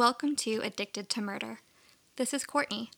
welcome 0.00 0.34
to 0.34 0.62
Addicted 0.62 1.10
to 1.10 1.20
Murder. 1.20 1.58
This 2.16 2.32
is 2.32 2.46
Courtney, 2.46 2.90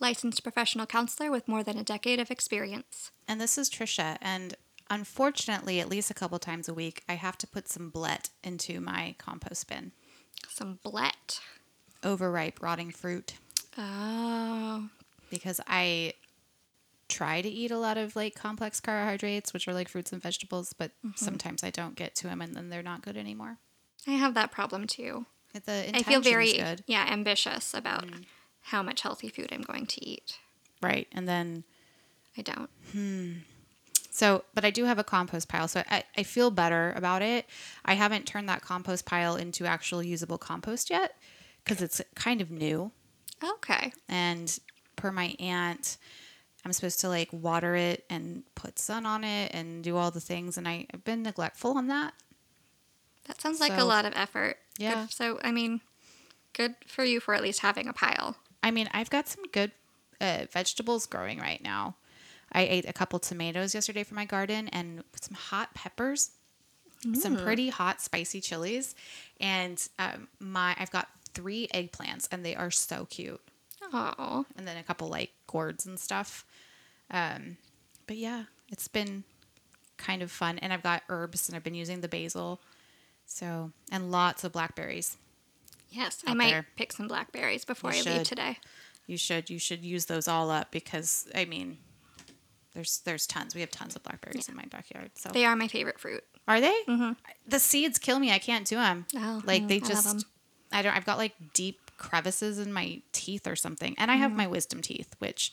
licensed 0.00 0.42
professional 0.42 0.86
counselor 0.86 1.30
with 1.30 1.46
more 1.46 1.62
than 1.62 1.78
a 1.78 1.84
decade 1.84 2.18
of 2.18 2.32
experience. 2.32 3.12
And 3.28 3.40
this 3.40 3.56
is 3.56 3.70
Trisha. 3.70 4.18
And 4.20 4.56
unfortunately, 4.90 5.78
at 5.78 5.88
least 5.88 6.10
a 6.10 6.14
couple 6.14 6.36
times 6.40 6.68
a 6.68 6.74
week, 6.74 7.04
I 7.08 7.12
have 7.14 7.38
to 7.38 7.46
put 7.46 7.68
some 7.68 7.90
blet 7.90 8.30
into 8.42 8.80
my 8.80 9.14
compost 9.18 9.68
bin. 9.68 9.92
Some 10.48 10.80
blet. 10.82 11.38
Overripe, 12.02 12.60
rotting 12.60 12.90
fruit. 12.90 13.34
Oh. 13.78 14.88
Because 15.30 15.60
I 15.68 16.14
try 17.08 17.40
to 17.40 17.48
eat 17.48 17.70
a 17.70 17.78
lot 17.78 17.98
of 17.98 18.16
like 18.16 18.34
complex 18.34 18.80
carbohydrates, 18.80 19.52
which 19.52 19.68
are 19.68 19.74
like 19.74 19.88
fruits 19.88 20.12
and 20.12 20.20
vegetables, 20.20 20.72
but 20.72 20.90
mm-hmm. 21.06 21.10
sometimes 21.14 21.62
I 21.62 21.70
don't 21.70 21.94
get 21.94 22.16
to 22.16 22.26
them 22.26 22.42
and 22.42 22.56
then 22.56 22.68
they're 22.68 22.82
not 22.82 23.02
good 23.02 23.16
anymore. 23.16 23.58
I 24.08 24.14
have 24.14 24.34
that 24.34 24.50
problem 24.50 24.88
too. 24.88 25.26
The 25.64 25.90
I 25.94 26.02
feel 26.02 26.20
very 26.20 26.52
good. 26.52 26.82
yeah, 26.86 27.06
ambitious 27.08 27.74
about 27.74 28.04
how 28.62 28.82
much 28.82 29.02
healthy 29.02 29.28
food 29.28 29.48
I'm 29.52 29.62
going 29.62 29.86
to 29.86 30.04
eat. 30.04 30.38
Right. 30.82 31.08
And 31.12 31.28
then 31.28 31.64
I 32.36 32.42
don't. 32.42 32.70
Hmm. 32.92 33.32
So, 34.10 34.44
but 34.54 34.64
I 34.64 34.70
do 34.70 34.84
have 34.84 34.98
a 34.98 35.04
compost 35.04 35.48
pile. 35.48 35.68
So 35.68 35.82
I, 35.88 36.02
I 36.16 36.22
feel 36.22 36.50
better 36.50 36.92
about 36.96 37.22
it. 37.22 37.46
I 37.84 37.94
haven't 37.94 38.26
turned 38.26 38.48
that 38.48 38.62
compost 38.62 39.06
pile 39.06 39.36
into 39.36 39.64
actual 39.64 40.02
usable 40.02 40.38
compost 40.38 40.90
yet 40.90 41.16
because 41.64 41.82
it's 41.82 42.00
kind 42.14 42.40
of 42.40 42.50
new. 42.50 42.90
Okay. 43.42 43.92
And 44.08 44.58
per 44.96 45.12
my 45.12 45.34
aunt, 45.38 45.98
I'm 46.64 46.72
supposed 46.72 47.00
to 47.00 47.08
like 47.08 47.32
water 47.32 47.76
it 47.76 48.04
and 48.10 48.42
put 48.54 48.78
sun 48.78 49.06
on 49.06 49.24
it 49.24 49.54
and 49.54 49.84
do 49.84 49.96
all 49.96 50.10
the 50.10 50.20
things. 50.20 50.58
And 50.58 50.66
I, 50.66 50.86
I've 50.92 51.04
been 51.04 51.22
neglectful 51.22 51.78
on 51.78 51.86
that. 51.88 52.14
That 53.26 53.40
sounds 53.40 53.60
like 53.60 53.76
a 53.76 53.84
lot 53.84 54.04
of 54.04 54.14
effort. 54.16 54.56
Good- 54.78 54.84
Yeah. 54.84 55.06
so 55.08 55.38
I 55.42 55.50
mean, 55.50 55.80
good 56.52 56.74
for 56.86 57.04
you 57.04 57.20
for 57.20 57.34
at 57.34 57.42
least 57.42 57.60
having 57.60 57.88
a 57.88 57.92
pile. 57.92 58.36
I 58.62 58.70
mean, 58.70 58.88
I've 58.92 59.10
got 59.10 59.28
some 59.28 59.44
good 59.52 59.72
uh, 60.20 60.46
vegetables 60.52 61.06
growing 61.06 61.38
right 61.38 61.62
now. 61.62 61.96
I 62.50 62.62
ate 62.62 62.88
a 62.88 62.92
couple 62.92 63.18
tomatoes 63.18 63.74
yesterday 63.74 64.02
from 64.04 64.16
my 64.16 64.24
garden 64.24 64.68
and 64.68 65.04
some 65.20 65.34
hot 65.36 65.74
peppers, 65.74 66.30
some 67.14 67.36
pretty 67.36 67.68
hot 67.68 68.00
spicy 68.00 68.40
chilies, 68.40 68.94
and 69.38 69.86
um, 69.98 70.28
my 70.40 70.74
I've 70.78 70.90
got 70.90 71.08
three 71.34 71.68
eggplants 71.74 72.26
and 72.32 72.44
they 72.44 72.56
are 72.56 72.70
so 72.70 73.04
cute. 73.04 73.40
Oh. 73.92 74.44
And 74.56 74.66
then 74.66 74.76
a 74.76 74.82
couple 74.82 75.08
like 75.08 75.30
gourds 75.46 75.86
and 75.86 76.00
stuff. 76.00 76.44
Um, 77.10 77.58
but 78.06 78.16
yeah, 78.16 78.44
it's 78.72 78.88
been 78.88 79.24
kind 79.98 80.22
of 80.22 80.30
fun, 80.32 80.58
and 80.58 80.72
I've 80.72 80.82
got 80.82 81.02
herbs 81.08 81.48
and 81.48 81.54
I've 81.56 81.62
been 81.64 81.74
using 81.74 82.00
the 82.00 82.08
basil, 82.08 82.60
so 83.28 83.70
and 83.92 84.10
lots 84.10 84.42
of 84.42 84.52
blackberries. 84.52 85.16
Yes, 85.90 86.22
I 86.26 86.34
might 86.34 86.50
there. 86.50 86.66
pick 86.76 86.92
some 86.92 87.06
blackberries 87.08 87.64
before 87.64 87.92
You 87.92 88.02
I 88.06 88.14
leave 88.16 88.24
today. 88.24 88.58
You 89.06 89.16
should 89.16 89.48
you 89.48 89.58
should 89.58 89.84
use 89.84 90.06
those 90.06 90.26
all 90.28 90.50
up 90.50 90.70
because 90.70 91.28
I 91.34 91.44
mean, 91.44 91.78
there's 92.74 92.98
there's 93.04 93.26
tons. 93.26 93.54
We 93.54 93.60
have 93.62 93.70
tons 93.70 93.96
of 93.96 94.02
blackberries 94.02 94.48
in 94.48 94.56
my 94.56 94.64
backyard. 94.70 95.12
So 95.14 95.30
They 95.30 95.44
are 95.44 95.56
my 95.56 95.68
favorite 95.68 95.98
fruit. 95.98 96.24
are 96.46 96.60
they? 96.60 96.76
Mm-hmm. 96.88 97.12
The 97.46 97.58
seeds 97.58 97.98
kill 97.98 98.18
me. 98.18 98.32
I 98.32 98.38
can't 98.38 98.66
do 98.66 98.76
them. 98.76 99.06
Oh, 99.16 99.42
like 99.46 99.62
mm, 99.62 99.68
they 99.68 99.76
I 99.76 99.80
just 99.80 100.26
I 100.72 100.82
don't. 100.82 100.94
I've 100.96 101.06
got 101.06 101.16
like 101.18 101.34
deep 101.54 101.80
crevices 101.96 102.58
in 102.58 102.72
my 102.72 103.00
teeth 103.12 103.46
or 103.46 103.56
something, 103.56 103.94
and 103.98 104.10
I 104.10 104.16
have 104.16 104.32
my 104.32 104.46
wisdom 104.46 104.82
teeth, 104.82 105.14
which 105.18 105.52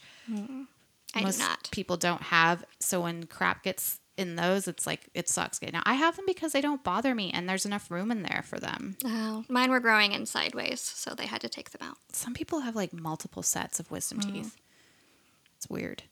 I 1.14 1.22
most 1.22 1.38
do 1.38 1.44
not. 1.44 1.68
people 1.72 1.96
don't 1.96 2.22
have. 2.24 2.64
So 2.80 3.00
when 3.00 3.24
crap 3.24 3.62
gets 3.62 4.00
in 4.16 4.36
those, 4.36 4.66
it's 4.68 4.86
like 4.86 5.08
it 5.14 5.28
sucks. 5.28 5.60
Now 5.62 5.82
I 5.84 5.94
have 5.94 6.16
them 6.16 6.24
because 6.26 6.52
they 6.52 6.60
don't 6.60 6.82
bother 6.82 7.14
me, 7.14 7.30
and 7.32 7.48
there's 7.48 7.66
enough 7.66 7.90
room 7.90 8.10
in 8.10 8.22
there 8.22 8.42
for 8.46 8.58
them. 8.58 8.96
Oh, 9.04 9.44
mine 9.48 9.70
were 9.70 9.80
growing 9.80 10.12
in 10.12 10.26
sideways, 10.26 10.80
so 10.80 11.14
they 11.14 11.26
had 11.26 11.40
to 11.42 11.48
take 11.48 11.70
them 11.70 11.86
out. 11.88 11.98
Some 12.12 12.34
people 12.34 12.60
have 12.60 12.74
like 12.76 12.92
multiple 12.92 13.42
sets 13.42 13.78
of 13.80 13.90
wisdom 13.90 14.20
Mm. 14.20 14.32
teeth. 14.32 14.56
It's 15.56 15.68
weird. 15.68 16.02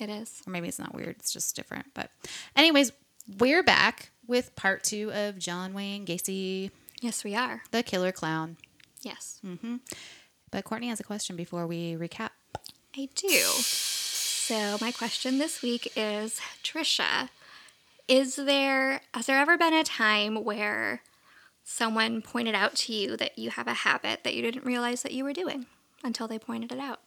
It 0.00 0.08
is. 0.10 0.42
or 0.46 0.50
maybe 0.50 0.66
it's 0.68 0.78
not 0.80 0.92
weird 0.94 1.16
it's 1.20 1.32
just 1.32 1.54
different 1.54 1.86
but 1.94 2.10
anyways 2.56 2.90
we're 3.38 3.62
back 3.62 4.10
with 4.26 4.54
part 4.56 4.82
two 4.82 5.12
of 5.12 5.38
john 5.38 5.72
wayne 5.72 6.04
gacy 6.04 6.72
Yes, 7.00 7.22
we 7.22 7.36
are. 7.36 7.62
the 7.70 7.82
killer 7.84 8.10
clown 8.10 8.56
Yes, 9.02 9.40
but 10.50 10.64
courtney 10.64 10.88
has 10.88 10.98
a 10.98 11.04
question 11.04 11.36
before 11.36 11.66
we 11.68 11.92
recap 11.94 12.30
I 12.96 13.08
do. 13.14 13.44
So, 14.46 14.76
my 14.78 14.92
question 14.92 15.38
this 15.38 15.62
week 15.62 15.90
is 15.96 16.38
Trisha, 16.62 17.30
is 18.06 18.36
there, 18.36 19.00
has 19.14 19.24
there 19.24 19.38
ever 19.38 19.56
been 19.56 19.72
a 19.72 19.82
time 19.82 20.44
where 20.44 21.00
someone 21.62 22.20
pointed 22.20 22.54
out 22.54 22.74
to 22.74 22.92
you 22.92 23.16
that 23.16 23.38
you 23.38 23.48
have 23.48 23.66
a 23.66 23.72
habit 23.72 24.22
that 24.22 24.34
you 24.34 24.42
didn't 24.42 24.66
realize 24.66 25.02
that 25.02 25.12
you 25.12 25.24
were 25.24 25.32
doing 25.32 25.64
until 26.02 26.28
they 26.28 26.38
pointed 26.38 26.72
it 26.72 26.78
out? 26.78 27.00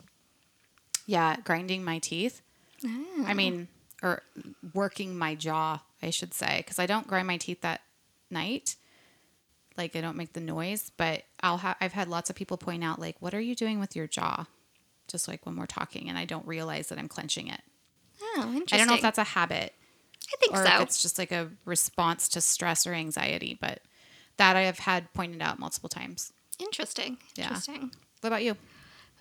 yeah 1.07 1.37
grinding 1.43 1.83
my 1.83 1.99
teeth 1.99 2.41
Oh. 2.85 3.23
i 3.25 3.31
ah. 3.31 3.33
mean 3.33 3.67
or 4.03 4.21
working 4.73 5.17
my 5.17 5.33
jaw 5.33 5.79
i 6.03 6.09
should 6.11 6.33
say 6.33 6.57
because 6.57 6.79
i 6.79 6.85
don't 6.85 7.07
grind 7.07 7.25
my 7.25 7.37
teeth 7.37 7.61
that 7.61 7.81
night 8.29 8.75
like 9.77 9.95
i 9.95 10.01
don't 10.01 10.17
make 10.17 10.33
the 10.33 10.39
noise 10.41 10.91
but 10.97 11.23
i'll 11.41 11.57
have 11.57 11.77
i've 11.81 11.93
had 11.93 12.07
lots 12.07 12.29
of 12.29 12.35
people 12.35 12.57
point 12.57 12.83
out 12.83 12.99
like 12.99 13.15
what 13.19 13.33
are 13.33 13.39
you 13.39 13.55
doing 13.55 13.79
with 13.79 13.95
your 13.95 14.05
jaw 14.05 14.45
just 15.07 15.27
like 15.27 15.45
when 15.45 15.55
we're 15.55 15.65
talking 15.65 16.09
and 16.09 16.17
i 16.17 16.25
don't 16.25 16.45
realize 16.47 16.87
that 16.89 16.97
i'm 16.97 17.07
clenching 17.07 17.47
it 17.47 17.61
Oh, 18.21 18.51
interesting. 18.53 18.67
i 18.73 18.77
don't 18.77 18.87
know 18.87 18.95
if 18.95 19.01
that's 19.01 19.17
a 19.17 19.23
habit 19.23 19.73
I 20.33 20.35
think 20.37 20.53
or 20.53 20.65
so. 20.65 20.69
if 20.75 20.81
it's 20.81 21.01
just 21.01 21.17
like 21.17 21.31
a 21.31 21.49
response 21.65 22.27
to 22.29 22.41
stress 22.41 22.85
or 22.85 22.93
anxiety. 22.93 23.57
But 23.59 23.79
that 24.35 24.55
I 24.57 24.63
have 24.63 24.79
had 24.79 25.13
pointed 25.13 25.41
out 25.41 25.57
multiple 25.57 25.87
times. 25.89 26.33
Interesting. 26.59 27.17
Yeah. 27.35 27.45
Interesting. 27.45 27.91
What 28.21 28.27
about 28.27 28.43
you? 28.43 28.57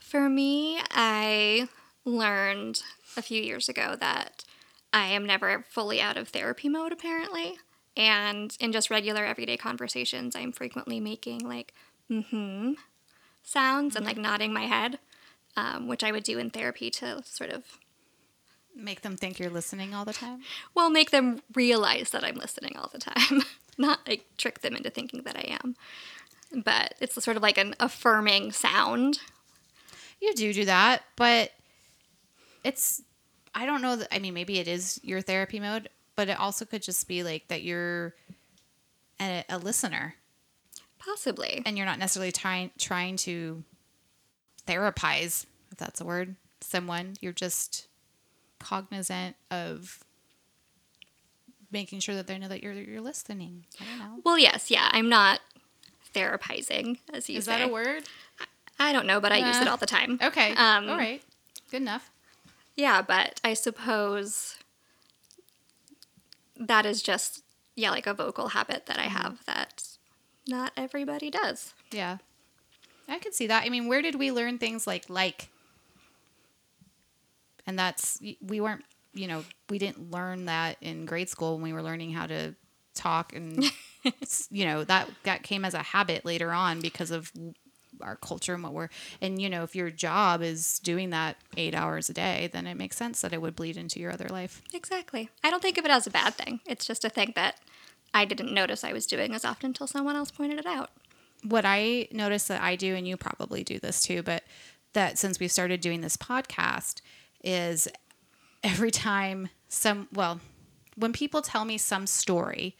For 0.01 0.29
me, 0.29 0.81
I 0.91 1.69
learned 2.05 2.83
a 3.17 3.23
few 3.23 3.41
years 3.41 3.69
ago 3.69 3.97
that 4.01 4.45
I 4.93 5.07
am 5.07 5.25
never 5.25 5.65
fully 5.69 6.01
out 6.01 6.17
of 6.17 6.29
therapy 6.29 6.69
mode, 6.69 6.93
apparently. 6.93 7.55
And 7.97 8.57
in 8.59 8.73
just 8.73 8.91
regular 8.91 9.25
everyday 9.25 9.57
conversations, 9.57 10.35
I'm 10.35 10.51
frequently 10.53 10.99
making 11.01 11.47
like 11.47 11.73
mm 12.11 12.27
hmm 12.29 12.73
sounds 13.43 13.95
and 13.95 14.05
like 14.05 14.17
nodding 14.17 14.53
my 14.53 14.65
head, 14.65 14.99
um, 15.57 15.89
which 15.89 16.05
I 16.05 16.13
would 16.13 16.23
do 16.25 16.39
in 16.39 16.51
therapy 16.51 16.91
to 16.91 17.23
sort 17.25 17.51
of, 17.51 17.65
Make 18.79 19.01
them 19.01 19.17
think 19.17 19.39
you're 19.39 19.49
listening 19.49 19.95
all 19.95 20.05
the 20.05 20.13
time. 20.13 20.43
well, 20.75 20.91
make 20.91 21.11
them 21.11 21.41
realize 21.55 22.11
that 22.11 22.23
I'm 22.23 22.35
listening 22.37 22.77
all 22.77 22.91
the 22.93 22.99
time, 22.99 23.43
not 23.79 24.01
like 24.07 24.27
trick 24.37 24.61
them 24.61 24.77
into 24.77 24.91
thinking 24.91 25.23
that 25.23 25.35
I 25.37 25.57
am. 25.63 25.77
But 26.63 26.95
it's 27.01 27.23
sort 27.25 27.39
of 27.39 27.43
like 27.43 27.57
an 27.57 27.75
affirming 27.81 28.53
sound. 28.53 29.21
You 30.21 30.35
do 30.35 30.53
do 30.53 30.67
that, 30.67 31.05
but 31.17 31.53
it's 32.65 33.01
I 33.55 33.65
don't 33.65 33.81
know 33.81 33.97
that 33.97 34.15
I 34.15 34.19
mean 34.19 34.35
maybe 34.35 34.59
it 34.59 34.69
is 34.69 35.01
your 35.03 35.23
therapy 35.23 35.59
mode, 35.59 35.89
but 36.15 36.29
it 36.29 36.39
also 36.39 36.67
could 36.67 36.83
just 36.83 37.09
be 37.09 37.23
like 37.23 37.49
that 37.49 37.63
you're 37.63 38.15
a, 39.21 39.43
a 39.49 39.57
listener 39.59 40.17
Possibly. 40.99 41.63
and 41.65 41.77
you're 41.79 41.87
not 41.87 41.99
necessarily 41.99 42.33
trying 42.33 42.71
trying 42.79 43.17
to 43.19 43.65
therapize, 44.67 45.47
if 45.71 45.79
that's 45.79 46.01
a 46.01 46.05
word, 46.05 46.37
someone. 46.61 47.15
You're 47.21 47.33
just 47.33 47.87
cognizant 48.59 49.37
of 49.51 50.03
making 51.73 52.01
sure 52.01 52.15
that 52.15 52.27
they 52.27 52.39
know 52.39 52.49
that 52.49 52.63
you're 52.63 52.73
you're 52.73 53.01
listening. 53.01 53.65
I 53.81 53.85
don't 53.85 53.99
know. 53.99 54.21
Well, 54.25 54.39
yes, 54.39 54.71
yeah, 54.71 54.89
I'm 54.93 55.09
not 55.09 55.41
therapizing, 56.15 56.99
as 57.13 57.29
you 57.29 57.39
Is 57.39 57.45
say. 57.45 57.59
that 57.59 57.69
a 57.69 57.73
word? 57.73 58.05
I 58.79 58.93
don't 58.93 59.07
know, 59.07 59.21
but 59.21 59.33
I 59.33 59.39
use 59.39 59.61
it 59.61 59.69
Uh, 59.69 59.71
all 59.71 59.77
the 59.77 59.87
time. 59.87 60.19
Okay. 60.23 60.55
Um, 60.55 60.89
All 60.89 60.97
right. 60.97 61.23
Good 61.71 61.83
enough. 61.83 62.11
Yeah, 62.77 63.01
but 63.03 63.41
I 63.43 63.55
suppose 63.55 64.57
that 66.59 66.85
is 66.87 67.03
just, 67.03 67.43
yeah, 67.75 67.91
like 67.91 68.07
a 68.07 68.15
vocal 68.15 68.49
habit 68.49 68.87
that 68.87 68.99
I 68.99 69.05
Mm-hmm. 69.05 69.17
have 69.17 69.45
that 69.47 69.83
not 70.49 70.73
everybody 70.77 71.31
does. 71.31 71.75
Yeah. 71.91 72.19
I 73.09 73.19
can 73.19 73.33
see 73.33 73.47
that. 73.47 73.65
I 73.65 73.69
mean, 73.69 73.89
where 73.89 74.03
did 74.03 74.17
we 74.17 74.33
learn 74.33 74.59
things 74.59 74.87
like 74.87 75.09
like? 75.09 75.49
And 77.67 77.79
that's 77.79 78.21
we 78.41 78.61
weren't, 78.61 78.85
you 79.15 79.27
know, 79.27 79.45
we 79.69 79.79
didn't 79.79 80.11
learn 80.11 80.47
that 80.47 80.77
in 80.81 81.05
grade 81.07 81.29
school 81.29 81.55
when 81.55 81.63
we 81.63 81.73
were 81.73 81.83
learning 81.83 82.13
how 82.13 82.27
to 82.27 82.55
talk 82.95 83.35
and 83.35 83.65
you 84.51 84.65
know, 84.65 84.85
that 84.85 85.09
that 85.25 85.43
came 85.43 85.65
as 85.65 85.75
a 85.75 85.83
habit 85.83 86.25
later 86.25 86.53
on 86.53 86.81
because 86.81 87.11
of 87.11 87.33
our 88.03 88.17
culture 88.17 88.53
and 88.53 88.63
what 88.63 88.73
we're 88.73 88.89
and 89.21 89.41
you 89.41 89.49
know, 89.49 89.63
if 89.63 89.75
your 89.75 89.91
job 89.91 90.43
is 90.43 90.79
doing 90.81 91.11
that 91.11 91.37
8 91.57 91.75
hours 91.75 92.09
a 92.09 92.13
day, 92.13 92.49
then 92.53 92.67
it 92.67 92.77
makes 92.77 92.97
sense 92.97 93.21
that 93.21 93.33
it 93.33 93.41
would 93.41 93.57
bleed 93.57 93.77
into 93.77 94.01
your 94.01 94.13
other 94.13 94.29
life. 94.29 94.63
Exactly. 94.75 95.31
I 95.43 95.51
don't 95.51 95.63
think 95.63 95.79
of 95.79 95.85
it 95.85 95.91
as 95.91 96.07
a 96.07 96.11
bad 96.11 96.35
thing. 96.35 96.61
It's 96.67 96.85
just 96.87 97.05
a 97.05 97.09
thing 97.09 97.33
that 97.37 97.59
I 98.13 98.25
didn't 98.25 98.53
notice 98.53 98.85
I 98.85 98.93
was 98.93 99.07
doing 99.07 99.35
as 99.35 99.45
often 99.45 99.69
until 99.69 99.87
someone 99.87 100.17
else 100.17 100.31
pointed 100.31 100.59
it 100.59 100.67
out. 100.67 100.91
What 101.49 101.65
I 101.65 102.09
notice 102.13 102.45
that 102.49 102.63
I 102.63 102.77
do, 102.77 102.95
and 102.95 103.07
you 103.07 103.17
probably 103.17 103.65
do 103.65 103.79
this 103.79 104.03
too, 104.03 104.23
but 104.23 104.45
that 104.93 105.19
since 105.19 105.39
we 105.39 105.49
started 105.49 105.81
doing 105.81 106.01
this 106.01 106.17
podcast, 106.17 107.01
is 107.43 107.89
every 108.63 108.91
time 108.91 109.49
some, 109.69 110.09
well, 110.13 110.41
when 110.97 111.13
people 111.13 111.43
tell 111.43 111.65
me 111.65 111.79
some 111.79 112.07
story 112.07 112.77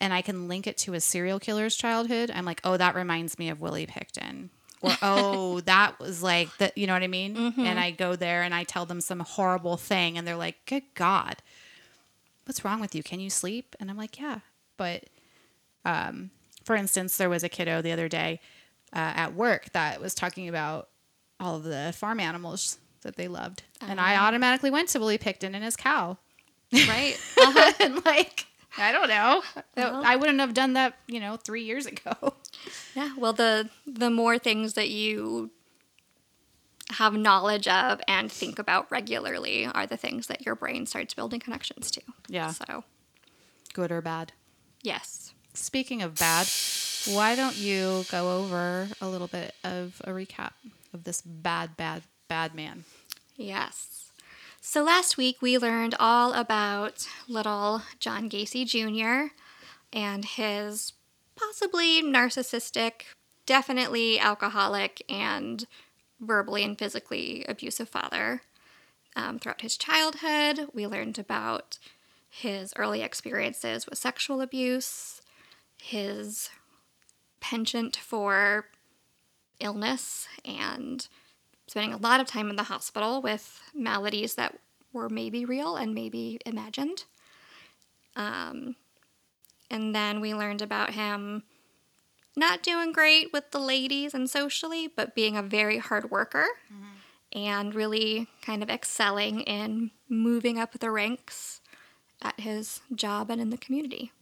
and 0.00 0.12
I 0.12 0.22
can 0.22 0.48
link 0.48 0.66
it 0.66 0.76
to 0.78 0.94
a 0.94 1.00
serial 1.00 1.40
killer's 1.40 1.76
childhood, 1.76 2.30
I'm 2.32 2.44
like, 2.44 2.60
oh, 2.64 2.76
that 2.76 2.94
reminds 2.94 3.38
me 3.38 3.48
of 3.48 3.60
Willie 3.60 3.86
Pickton. 3.86 4.50
Or, 4.82 4.92
oh, 5.02 5.60
that 5.60 5.98
was 5.98 6.22
like 6.22 6.48
that, 6.58 6.78
you 6.78 6.86
know 6.86 6.92
what 6.94 7.02
I 7.02 7.08
mean? 7.08 7.36
And 7.66 7.78
I 7.78 7.90
go 7.90 8.16
there 8.16 8.42
and 8.42 8.54
I 8.54 8.64
tell 8.64 8.86
them 8.86 9.00
some 9.00 9.20
horrible 9.20 9.76
thing, 9.76 10.16
and 10.16 10.26
they're 10.26 10.36
like, 10.36 10.64
good 10.66 10.84
God, 10.94 11.36
what's 12.44 12.64
wrong 12.64 12.80
with 12.80 12.94
you? 12.94 13.02
Can 13.02 13.20
you 13.20 13.30
sleep? 13.30 13.76
And 13.80 13.90
I'm 13.90 13.96
like, 13.96 14.18
yeah. 14.18 14.40
But 14.76 15.04
um, 15.84 16.30
for 16.70 16.76
instance, 16.76 17.16
there 17.16 17.28
was 17.28 17.42
a 17.42 17.48
kiddo 17.48 17.82
the 17.82 17.90
other 17.90 18.08
day 18.08 18.38
uh, 18.92 18.98
at 19.16 19.34
work 19.34 19.72
that 19.72 20.00
was 20.00 20.14
talking 20.14 20.48
about 20.48 20.88
all 21.40 21.56
of 21.56 21.64
the 21.64 21.92
farm 21.96 22.20
animals 22.20 22.78
that 23.02 23.16
they 23.16 23.26
loved. 23.26 23.64
And 23.80 24.00
I 24.00 24.14
automatically 24.14 24.70
went 24.70 24.88
to 24.90 25.00
Willie 25.00 25.18
Pickton 25.18 25.52
and 25.56 25.64
his 25.64 25.74
cow. 25.74 26.16
Right. 26.72 27.16
Uh-huh. 27.36 27.72
and 27.80 28.04
like, 28.06 28.46
I 28.78 28.92
don't 28.92 29.08
know. 29.08 29.42
Well- 29.76 30.00
I 30.06 30.14
wouldn't 30.14 30.38
have 30.38 30.54
done 30.54 30.74
that, 30.74 30.94
you 31.08 31.18
know, 31.18 31.34
three 31.38 31.64
years 31.64 31.86
ago. 31.86 32.34
Yeah, 32.94 33.14
well 33.18 33.32
the 33.32 33.68
the 33.84 34.10
more 34.10 34.38
things 34.38 34.74
that 34.74 34.90
you 34.90 35.50
have 36.90 37.14
knowledge 37.14 37.66
of 37.66 38.00
and 38.06 38.30
think 38.30 38.60
about 38.60 38.88
regularly 38.92 39.66
are 39.66 39.88
the 39.88 39.96
things 39.96 40.28
that 40.28 40.46
your 40.46 40.54
brain 40.54 40.86
starts 40.86 41.14
building 41.14 41.40
connections 41.40 41.90
to. 41.90 42.02
Yeah. 42.28 42.52
So, 42.52 42.84
Good 43.72 43.90
or 43.90 44.00
bad. 44.02 44.34
yes. 44.82 45.34
Speaking 45.60 46.00
of 46.00 46.14
bad, 46.14 46.48
why 47.14 47.36
don't 47.36 47.56
you 47.56 48.06
go 48.10 48.38
over 48.38 48.88
a 48.98 49.06
little 49.06 49.26
bit 49.26 49.54
of 49.62 50.00
a 50.04 50.10
recap 50.10 50.52
of 50.94 51.04
this 51.04 51.20
bad, 51.20 51.76
bad, 51.76 52.02
bad 52.28 52.54
man? 52.54 52.84
Yes. 53.36 54.10
So 54.62 54.82
last 54.82 55.18
week 55.18 55.42
we 55.42 55.58
learned 55.58 55.94
all 56.00 56.32
about 56.32 57.06
little 57.28 57.82
John 57.98 58.30
Gacy 58.30 58.66
Jr. 58.66 59.34
and 59.92 60.24
his 60.24 60.94
possibly 61.36 62.02
narcissistic, 62.02 63.02
definitely 63.44 64.18
alcoholic, 64.18 65.02
and 65.10 65.66
verbally 66.20 66.64
and 66.64 66.78
physically 66.78 67.44
abusive 67.46 67.90
father. 67.90 68.40
Um, 69.14 69.38
throughout 69.38 69.60
his 69.60 69.76
childhood, 69.76 70.68
we 70.72 70.86
learned 70.86 71.18
about 71.18 71.78
his 72.30 72.72
early 72.76 73.02
experiences 73.02 73.86
with 73.86 73.98
sexual 73.98 74.40
abuse, 74.40 75.19
his 75.82 76.50
penchant 77.40 77.96
for 77.96 78.66
illness, 79.58 80.26
and 80.44 81.06
spending 81.66 81.92
a 81.92 81.98
lot 81.98 82.20
of 82.20 82.26
time 82.26 82.50
in 82.50 82.56
the 82.56 82.64
hospital 82.64 83.22
with 83.22 83.60
maladies 83.74 84.34
that 84.34 84.58
were 84.92 85.08
maybe 85.08 85.44
real 85.44 85.76
and 85.76 85.94
maybe 85.94 86.38
imagined. 86.44 87.04
Um, 88.16 88.76
and 89.70 89.94
then 89.94 90.20
we 90.20 90.34
learned 90.34 90.62
about 90.62 90.94
him 90.94 91.44
not 92.36 92.62
doing 92.62 92.92
great 92.92 93.32
with 93.32 93.50
the 93.50 93.58
ladies 93.58 94.14
and 94.14 94.28
socially, 94.28 94.88
but 94.88 95.14
being 95.14 95.36
a 95.36 95.42
very 95.42 95.78
hard 95.78 96.10
worker 96.10 96.46
and 97.32 97.74
really 97.74 98.26
kind 98.42 98.62
of 98.62 98.70
excelling 98.70 99.40
in 99.42 99.90
moving 100.08 100.58
up 100.58 100.72
the 100.78 100.90
ranks 100.90 101.60
at 102.22 102.40
his 102.40 102.80
job 102.94 103.30
and 103.30 103.40
in 103.40 103.50
the 103.50 103.56
community. 103.56 104.12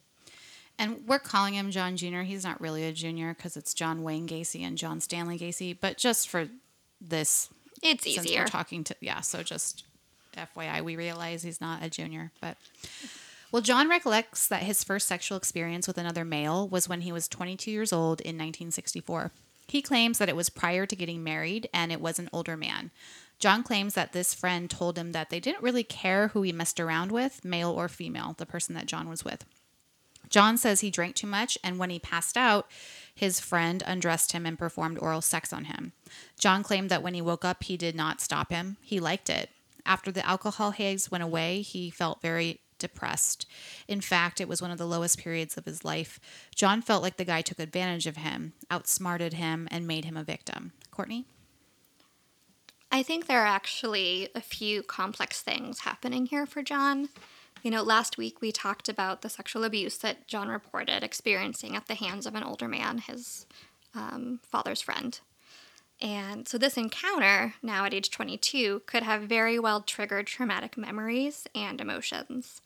And 0.78 1.06
we're 1.06 1.18
calling 1.18 1.54
him 1.54 1.70
John 1.70 1.96
Jr. 1.96 2.20
He's 2.20 2.44
not 2.44 2.60
really 2.60 2.84
a 2.84 2.92
junior 2.92 3.34
because 3.34 3.56
it's 3.56 3.74
John 3.74 4.02
Wayne 4.02 4.28
Gacy 4.28 4.62
and 4.62 4.78
John 4.78 5.00
Stanley 5.00 5.38
Gacy. 5.38 5.76
But 5.78 5.98
just 5.98 6.28
for 6.28 6.48
this, 7.00 7.48
It's 7.82 8.04
since 8.04 8.26
easier. 8.26 8.40
we're 8.40 8.46
talking 8.46 8.84
to, 8.84 8.94
yeah, 9.00 9.20
so 9.20 9.42
just 9.42 9.84
FYI, 10.36 10.82
we 10.82 10.96
realize 10.96 11.42
he's 11.42 11.60
not 11.60 11.82
a 11.82 11.90
junior. 11.90 12.30
But, 12.40 12.56
well, 13.50 13.62
John 13.62 13.88
recollects 13.88 14.46
that 14.48 14.62
his 14.62 14.84
first 14.84 15.08
sexual 15.08 15.36
experience 15.36 15.88
with 15.88 15.98
another 15.98 16.24
male 16.24 16.68
was 16.68 16.88
when 16.88 17.00
he 17.00 17.10
was 17.10 17.26
22 17.26 17.70
years 17.72 17.92
old 17.92 18.20
in 18.20 18.36
1964. 18.36 19.32
He 19.66 19.82
claims 19.82 20.18
that 20.18 20.28
it 20.28 20.36
was 20.36 20.48
prior 20.48 20.86
to 20.86 20.96
getting 20.96 21.24
married 21.24 21.68
and 21.74 21.90
it 21.90 22.00
was 22.00 22.18
an 22.20 22.30
older 22.32 22.56
man. 22.56 22.90
John 23.38 23.62
claims 23.62 23.94
that 23.94 24.12
this 24.12 24.32
friend 24.34 24.68
told 24.70 24.96
him 24.96 25.12
that 25.12 25.30
they 25.30 25.40
didn't 25.40 25.62
really 25.62 25.84
care 25.84 26.28
who 26.28 26.42
he 26.42 26.52
messed 26.52 26.80
around 26.80 27.12
with, 27.12 27.44
male 27.44 27.70
or 27.70 27.88
female, 27.88 28.34
the 28.38 28.46
person 28.46 28.74
that 28.74 28.86
John 28.86 29.08
was 29.08 29.24
with. 29.24 29.44
John 30.28 30.58
says 30.58 30.80
he 30.80 30.90
drank 30.90 31.14
too 31.14 31.26
much, 31.26 31.56
and 31.64 31.78
when 31.78 31.90
he 31.90 31.98
passed 31.98 32.36
out, 32.36 32.68
his 33.14 33.40
friend 33.40 33.82
undressed 33.86 34.32
him 34.32 34.46
and 34.46 34.58
performed 34.58 34.98
oral 34.98 35.22
sex 35.22 35.52
on 35.52 35.64
him. 35.64 35.92
John 36.38 36.62
claimed 36.62 36.90
that 36.90 37.02
when 37.02 37.14
he 37.14 37.22
woke 37.22 37.44
up, 37.44 37.64
he 37.64 37.76
did 37.76 37.96
not 37.96 38.20
stop 38.20 38.52
him. 38.52 38.76
He 38.82 39.00
liked 39.00 39.30
it. 39.30 39.50
After 39.86 40.12
the 40.12 40.26
alcohol 40.26 40.72
haze 40.72 41.10
went 41.10 41.24
away, 41.24 41.62
he 41.62 41.90
felt 41.90 42.20
very 42.20 42.60
depressed. 42.78 43.46
In 43.88 44.00
fact, 44.00 44.40
it 44.40 44.48
was 44.48 44.62
one 44.62 44.70
of 44.70 44.78
the 44.78 44.86
lowest 44.86 45.18
periods 45.18 45.56
of 45.56 45.64
his 45.64 45.84
life. 45.84 46.20
John 46.54 46.82
felt 46.82 47.02
like 47.02 47.16
the 47.16 47.24
guy 47.24 47.42
took 47.42 47.58
advantage 47.58 48.06
of 48.06 48.18
him, 48.18 48.52
outsmarted 48.70 49.34
him, 49.34 49.66
and 49.70 49.86
made 49.86 50.04
him 50.04 50.16
a 50.16 50.24
victim. 50.24 50.72
Courtney? 50.90 51.24
I 52.90 53.02
think 53.02 53.26
there 53.26 53.42
are 53.42 53.46
actually 53.46 54.28
a 54.34 54.40
few 54.40 54.82
complex 54.82 55.42
things 55.42 55.80
happening 55.80 56.26
here 56.26 56.46
for 56.46 56.62
John. 56.62 57.08
You 57.62 57.70
know, 57.70 57.82
last 57.82 58.18
week 58.18 58.40
we 58.40 58.52
talked 58.52 58.88
about 58.88 59.22
the 59.22 59.28
sexual 59.28 59.64
abuse 59.64 59.98
that 59.98 60.26
John 60.26 60.48
reported 60.48 61.02
experiencing 61.02 61.74
at 61.76 61.86
the 61.86 61.94
hands 61.94 62.26
of 62.26 62.34
an 62.34 62.44
older 62.44 62.68
man, 62.68 62.98
his 62.98 63.46
um, 63.94 64.40
father's 64.42 64.80
friend. 64.80 65.18
And 66.00 66.46
so 66.46 66.58
this 66.58 66.76
encounter, 66.76 67.54
now 67.62 67.84
at 67.84 67.94
age 67.94 68.10
22, 68.10 68.82
could 68.86 69.02
have 69.02 69.22
very 69.22 69.58
well 69.58 69.80
triggered 69.80 70.26
traumatic 70.26 70.76
memories 70.76 71.46
and 71.54 71.80
emotions. 71.80 72.60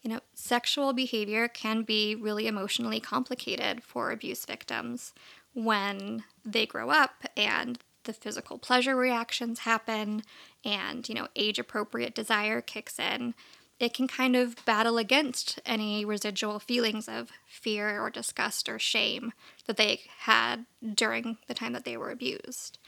You 0.00 0.10
know, 0.10 0.20
sexual 0.34 0.92
behavior 0.92 1.46
can 1.48 1.82
be 1.82 2.14
really 2.14 2.46
emotionally 2.46 2.98
complicated 2.98 3.82
for 3.82 4.10
abuse 4.10 4.44
victims 4.44 5.12
when 5.54 6.24
they 6.44 6.66
grow 6.66 6.90
up 6.90 7.24
and 7.36 7.78
the 8.04 8.12
physical 8.12 8.58
pleasure 8.58 8.96
reactions 8.96 9.60
happen 9.60 10.22
and, 10.64 11.08
you 11.08 11.14
know, 11.14 11.28
age 11.36 11.58
appropriate 11.58 12.14
desire 12.14 12.60
kicks 12.60 12.98
in. 12.98 13.34
It 13.82 13.94
can 13.94 14.06
kind 14.06 14.36
of 14.36 14.64
battle 14.64 14.96
against 14.96 15.58
any 15.66 16.04
residual 16.04 16.60
feelings 16.60 17.08
of 17.08 17.32
fear 17.48 18.00
or 18.00 18.10
disgust 18.10 18.68
or 18.68 18.78
shame 18.78 19.32
that 19.66 19.76
they 19.76 20.02
had 20.20 20.66
during 20.94 21.38
the 21.48 21.54
time 21.54 21.72
that 21.72 21.84
they 21.84 21.96
were 21.96 22.12
abused. 22.12 22.78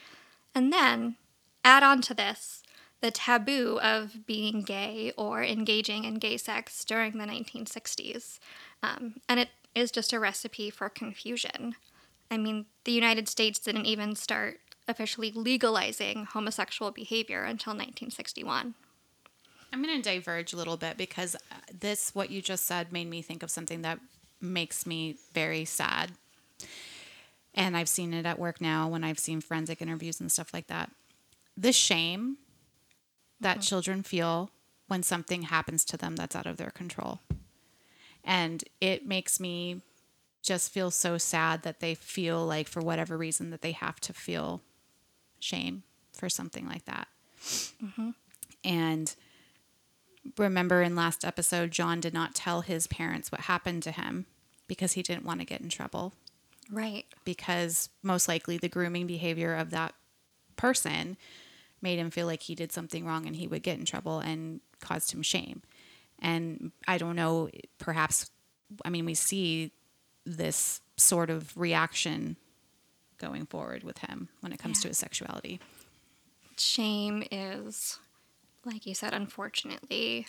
And 0.54 0.72
then 0.72 1.16
add 1.64 1.82
on 1.82 2.00
to 2.02 2.14
this 2.14 2.62
the 3.00 3.10
taboo 3.10 3.80
of 3.82 4.24
being 4.24 4.62
gay 4.62 5.12
or 5.16 5.42
engaging 5.42 6.04
in 6.04 6.14
gay 6.14 6.36
sex 6.36 6.84
during 6.84 7.18
the 7.18 7.24
1960s. 7.24 8.38
Um, 8.80 9.16
and 9.28 9.40
it 9.40 9.48
is 9.74 9.90
just 9.90 10.12
a 10.12 10.20
recipe 10.20 10.70
for 10.70 10.88
confusion. 10.88 11.74
I 12.30 12.36
mean, 12.36 12.66
the 12.84 12.92
United 12.92 13.28
States 13.28 13.58
didn't 13.58 13.86
even 13.86 14.14
start 14.14 14.60
officially 14.86 15.32
legalizing 15.32 16.26
homosexual 16.26 16.92
behavior 16.92 17.42
until 17.42 17.72
1961. 17.72 18.74
I'm 19.74 19.82
going 19.82 20.00
to 20.00 20.08
diverge 20.08 20.52
a 20.52 20.56
little 20.56 20.76
bit 20.76 20.96
because 20.96 21.34
uh, 21.34 21.56
this, 21.80 22.14
what 22.14 22.30
you 22.30 22.40
just 22.40 22.64
said, 22.64 22.92
made 22.92 23.10
me 23.10 23.22
think 23.22 23.42
of 23.42 23.50
something 23.50 23.82
that 23.82 23.98
makes 24.40 24.86
me 24.86 25.16
very 25.32 25.64
sad. 25.64 26.12
And 27.54 27.76
I've 27.76 27.88
seen 27.88 28.14
it 28.14 28.24
at 28.24 28.38
work 28.38 28.60
now 28.60 28.86
when 28.86 29.02
I've 29.02 29.18
seen 29.18 29.40
forensic 29.40 29.82
interviews 29.82 30.20
and 30.20 30.30
stuff 30.30 30.54
like 30.54 30.68
that. 30.68 30.92
The 31.56 31.72
shame 31.72 32.36
that 33.40 33.62
children 33.62 34.04
feel 34.04 34.50
when 34.86 35.02
something 35.02 35.42
happens 35.42 35.84
to 35.86 35.96
them 35.96 36.14
that's 36.14 36.36
out 36.36 36.46
of 36.46 36.56
their 36.56 36.70
control. 36.70 37.18
And 38.22 38.62
it 38.80 39.04
makes 39.04 39.40
me 39.40 39.80
just 40.40 40.70
feel 40.70 40.92
so 40.92 41.18
sad 41.18 41.64
that 41.64 41.80
they 41.80 41.96
feel 41.96 42.46
like, 42.46 42.68
for 42.68 42.80
whatever 42.80 43.18
reason, 43.18 43.50
that 43.50 43.62
they 43.62 43.72
have 43.72 43.98
to 44.02 44.12
feel 44.12 44.60
shame 45.40 45.82
for 46.12 46.28
something 46.28 46.64
like 46.68 46.84
that. 46.84 47.08
And 48.62 49.12
remember 50.38 50.82
in 50.82 50.94
last 50.96 51.24
episode, 51.24 51.70
John 51.70 52.00
did 52.00 52.14
not 52.14 52.34
tell 52.34 52.62
his 52.62 52.86
parents 52.86 53.30
what 53.32 53.42
happened 53.42 53.82
to 53.84 53.90
him 53.90 54.26
because 54.66 54.92
he 54.92 55.02
didn't 55.02 55.24
want 55.24 55.40
to 55.40 55.46
get 55.46 55.60
in 55.60 55.68
trouble. 55.68 56.12
Right. 56.70 57.04
Because 57.24 57.90
most 58.02 58.26
likely 58.28 58.56
the 58.56 58.68
grooming 58.68 59.06
behavior 59.06 59.54
of 59.54 59.70
that 59.70 59.94
person 60.56 61.16
made 61.82 61.98
him 61.98 62.10
feel 62.10 62.26
like 62.26 62.42
he 62.42 62.54
did 62.54 62.72
something 62.72 63.04
wrong 63.04 63.26
and 63.26 63.36
he 63.36 63.46
would 63.46 63.62
get 63.62 63.78
in 63.78 63.84
trouble 63.84 64.20
and 64.20 64.60
caused 64.80 65.12
him 65.12 65.20
shame. 65.22 65.60
And 66.20 66.72
I 66.88 66.96
don't 66.96 67.16
know, 67.16 67.50
perhaps, 67.78 68.30
I 68.84 68.88
mean, 68.88 69.04
we 69.04 69.14
see 69.14 69.72
this 70.24 70.80
sort 70.96 71.28
of 71.28 71.54
reaction 71.56 72.36
going 73.18 73.44
forward 73.44 73.82
with 73.84 73.98
him 73.98 74.28
when 74.40 74.52
it 74.52 74.58
comes 74.58 74.78
Yeah. 74.78 74.82
to 74.82 74.88
his 74.88 74.98
sexuality. 74.98 75.60
Shame 76.56 77.24
is, 77.30 77.98
like 78.64 78.86
you 78.86 78.94
said, 78.94 79.12
unfortunately, 79.12 80.26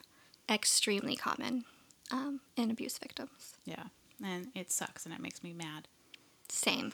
extremely 0.50 1.16
common 1.16 1.66
um, 2.12 2.42
in 2.56 2.72
abuse 2.72 2.98
victims. 2.98 3.56
Yeah. 3.66 3.84
And 4.24 4.48
it 4.56 4.72
sucks 4.72 5.06
and 5.06 5.14
it 5.14 5.22
makes 5.22 5.44
me 5.44 5.54
mad. 5.54 5.88
Same. 6.50 6.92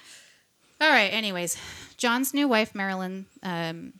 All 0.79 0.89
right. 0.89 1.13
Anyways, 1.13 1.57
John's 1.97 2.33
new 2.33 2.47
wife, 2.47 2.73
Marilyn, 2.73 3.27
um, 3.43 3.93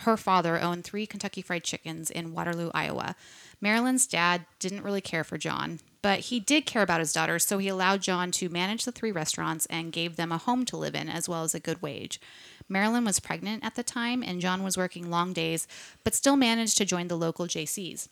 her 0.00 0.16
father 0.16 0.60
owned 0.60 0.84
three 0.84 1.06
Kentucky 1.06 1.42
Fried 1.42 1.64
Chickens 1.64 2.10
in 2.10 2.32
Waterloo, 2.32 2.70
Iowa. 2.74 3.16
Marilyn's 3.60 4.06
dad 4.06 4.46
didn't 4.58 4.82
really 4.82 5.00
care 5.00 5.24
for 5.24 5.38
John, 5.38 5.80
But 6.02 6.20
he 6.20 6.40
did 6.40 6.64
care 6.64 6.82
about 6.82 7.00
his 7.00 7.12
daughters, 7.12 7.44
so 7.46 7.58
he 7.58 7.68
allowed 7.68 8.00
John 8.00 8.30
to 8.32 8.48
manage 8.48 8.84
the 8.84 8.92
three 8.92 9.12
restaurants 9.12 9.66
and 9.66 9.92
gave 9.92 10.16
them 10.16 10.32
a 10.32 10.38
home 10.38 10.64
to 10.66 10.76
live 10.76 10.94
in 10.94 11.08
as 11.10 11.28
well 11.28 11.42
as 11.44 11.54
a 11.54 11.60
good 11.60 11.82
wage. 11.82 12.20
Marilyn 12.68 13.04
was 13.04 13.20
pregnant 13.20 13.64
at 13.64 13.74
the 13.74 13.82
time, 13.82 14.22
and 14.22 14.40
John 14.40 14.62
was 14.62 14.76
working 14.78 15.10
long 15.10 15.32
days, 15.32 15.66
but 16.04 16.14
still 16.14 16.36
managed 16.36 16.78
to 16.78 16.84
join 16.86 17.08
the 17.08 17.16
local 17.18 17.46
JCs. 17.46 18.08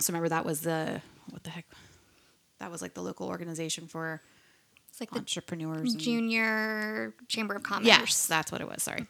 So 0.00 0.12
remember, 0.12 0.28
that 0.30 0.44
was 0.44 0.62
the 0.62 1.02
what 1.30 1.44
the 1.44 1.50
heck? 1.50 1.66
That 2.58 2.70
was 2.70 2.82
like 2.82 2.94
the 2.94 3.02
local 3.02 3.28
organization 3.28 3.86
for 3.86 4.20
It's 4.88 5.00
like 5.00 5.10
the 5.10 5.18
entrepreneurs. 5.18 5.92
and- 5.92 6.00
Junior 6.00 7.14
Chamber 7.28 7.54
of 7.54 7.62
Commerce. 7.62 7.86
Yes, 7.86 8.26
that's 8.26 8.50
what 8.50 8.60
it 8.60 8.68
was. 8.68 8.82
Sorry. 8.82 9.06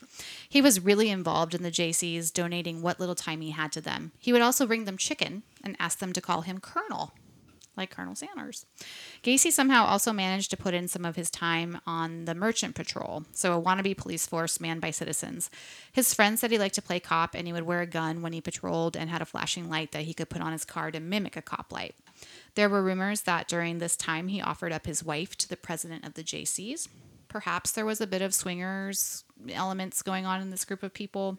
He 0.49 0.61
was 0.61 0.81
really 0.81 1.09
involved 1.09 1.55
in 1.55 1.63
the 1.63 1.71
JCs, 1.71 2.33
donating 2.33 2.83
what 2.83 3.01
little 3.01 3.15
time 3.15 3.41
he 3.41 3.51
had 3.53 3.73
to 3.73 3.81
them. 3.81 4.13
He 4.19 4.33
would 4.33 4.43
also 4.43 4.67
bring 4.67 4.85
them 4.85 4.99
chicken 4.99 5.43
and 5.63 5.75
ask 5.79 5.99
them 6.01 6.13
to 6.13 6.21
call 6.21 6.43
him 6.43 6.59
Colonel, 6.61 7.13
like 7.77 7.91
Colonel 7.91 8.15
Sanders. 8.15 8.67
Gacy 9.23 9.51
somehow 9.51 9.85
also 9.85 10.13
managed 10.13 10.51
to 10.51 10.57
put 10.57 10.75
in 10.75 10.89
some 10.89 11.05
of 11.05 11.17
his 11.17 11.31
time 11.31 11.81
on 11.87 12.25
the 12.25 12.35
merchant 12.35 12.75
patrol, 12.75 13.25
so 13.33 13.57
a 13.57 13.63
wannabe 13.63 13.97
police 13.97 14.27
force 14.27 14.61
manned 14.61 14.81
by 14.81 14.91
citizens. 14.91 15.51
His 15.93 16.15
friend 16.15 16.39
said 16.39 16.51
he 16.51 16.59
liked 16.59 16.75
to 16.77 16.83
play 16.83 17.01
cop 17.01 17.35
and 17.35 17.47
he 17.47 17.53
would 17.53 17.65
wear 17.65 17.81
a 17.81 17.87
gun 17.87 18.23
when 18.23 18.33
he 18.33 18.41
patrolled 18.41 18.97
and 18.97 19.11
had 19.11 19.23
a 19.23 19.27
flashing 19.27 19.69
light 19.69 19.93
that 19.93 20.03
he 20.03 20.15
could 20.15 20.31
put 20.31 20.43
on 20.43 20.53
his 20.53 20.65
car 20.65 20.91
to 20.91 21.01
mimic 21.01 21.37
a 21.37 21.43
cop 21.43 21.73
light. 21.73 21.95
There 22.55 22.69
were 22.69 22.83
rumors 22.83 23.23
that 23.23 23.49
during 23.49 23.79
this 23.79 23.97
time 23.97 24.29
he 24.29 24.41
offered 24.41 24.73
up 24.73 24.87
his 24.87 25.03
wife 25.03 25.37
to 25.39 25.49
the 25.49 25.57
president 25.57 26.07
of 26.07 26.15
the 26.15 26.23
JCs. 26.23 26.89
Perhaps 27.29 27.73
there 27.73 27.85
was 27.85 28.01
a 28.01 28.07
bit 28.07 28.23
of 28.23 28.33
swingers 28.33 29.25
elements 29.53 30.03
going 30.03 30.27
on 30.27 30.41
in 30.41 30.51
this 30.51 30.65
group 30.65 30.83
of 30.83 30.95
people. 30.95 31.39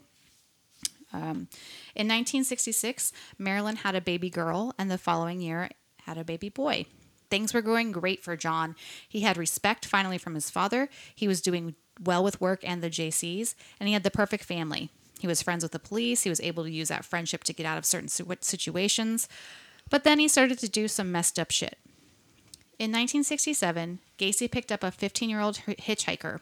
Um, 1.13 1.47
in 1.95 2.07
1966, 2.07 3.13
Marilyn 3.37 3.77
had 3.77 3.95
a 3.95 4.01
baby 4.01 4.29
girl, 4.29 4.73
and 4.77 4.91
the 4.91 4.97
following 4.97 5.39
year 5.39 5.69
had 6.05 6.17
a 6.17 6.23
baby 6.23 6.49
boy. 6.49 6.85
Things 7.29 7.53
were 7.53 7.61
going 7.61 7.91
great 7.91 8.23
for 8.23 8.35
John. 8.35 8.75
He 9.07 9.21
had 9.21 9.37
respect 9.37 9.85
finally 9.85 10.17
from 10.17 10.35
his 10.35 10.49
father. 10.49 10.89
He 11.13 11.27
was 11.27 11.41
doing 11.41 11.75
well 11.99 12.23
with 12.23 12.41
work 12.41 12.61
and 12.63 12.81
the 12.81 12.89
JCs, 12.89 13.55
and 13.79 13.87
he 13.87 13.93
had 13.93 14.03
the 14.03 14.11
perfect 14.11 14.43
family. 14.43 14.89
He 15.19 15.27
was 15.27 15.41
friends 15.41 15.63
with 15.63 15.71
the 15.71 15.79
police. 15.79 16.23
He 16.23 16.29
was 16.29 16.41
able 16.41 16.63
to 16.63 16.71
use 16.71 16.89
that 16.89 17.05
friendship 17.05 17.43
to 17.45 17.53
get 17.53 17.65
out 17.65 17.77
of 17.77 17.85
certain 17.85 18.09
situations. 18.09 19.27
But 19.89 20.03
then 20.03 20.19
he 20.19 20.27
started 20.27 20.59
to 20.59 20.69
do 20.69 20.87
some 20.87 21.11
messed 21.11 21.39
up 21.39 21.51
shit. 21.51 21.77
In 22.77 22.91
1967, 22.91 23.99
Gacy 24.17 24.51
picked 24.51 24.71
up 24.71 24.83
a 24.83 24.91
15 24.91 25.29
year 25.29 25.39
old 25.39 25.57
hitchhiker. 25.65 26.41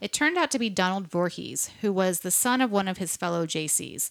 It 0.00 0.12
turned 0.12 0.38
out 0.38 0.52
to 0.52 0.58
be 0.58 0.70
Donald 0.70 1.08
Voorhees, 1.08 1.70
who 1.80 1.92
was 1.92 2.20
the 2.20 2.30
son 2.30 2.60
of 2.60 2.70
one 2.70 2.86
of 2.86 2.98
his 2.98 3.16
fellow 3.16 3.46
JCs. 3.46 4.10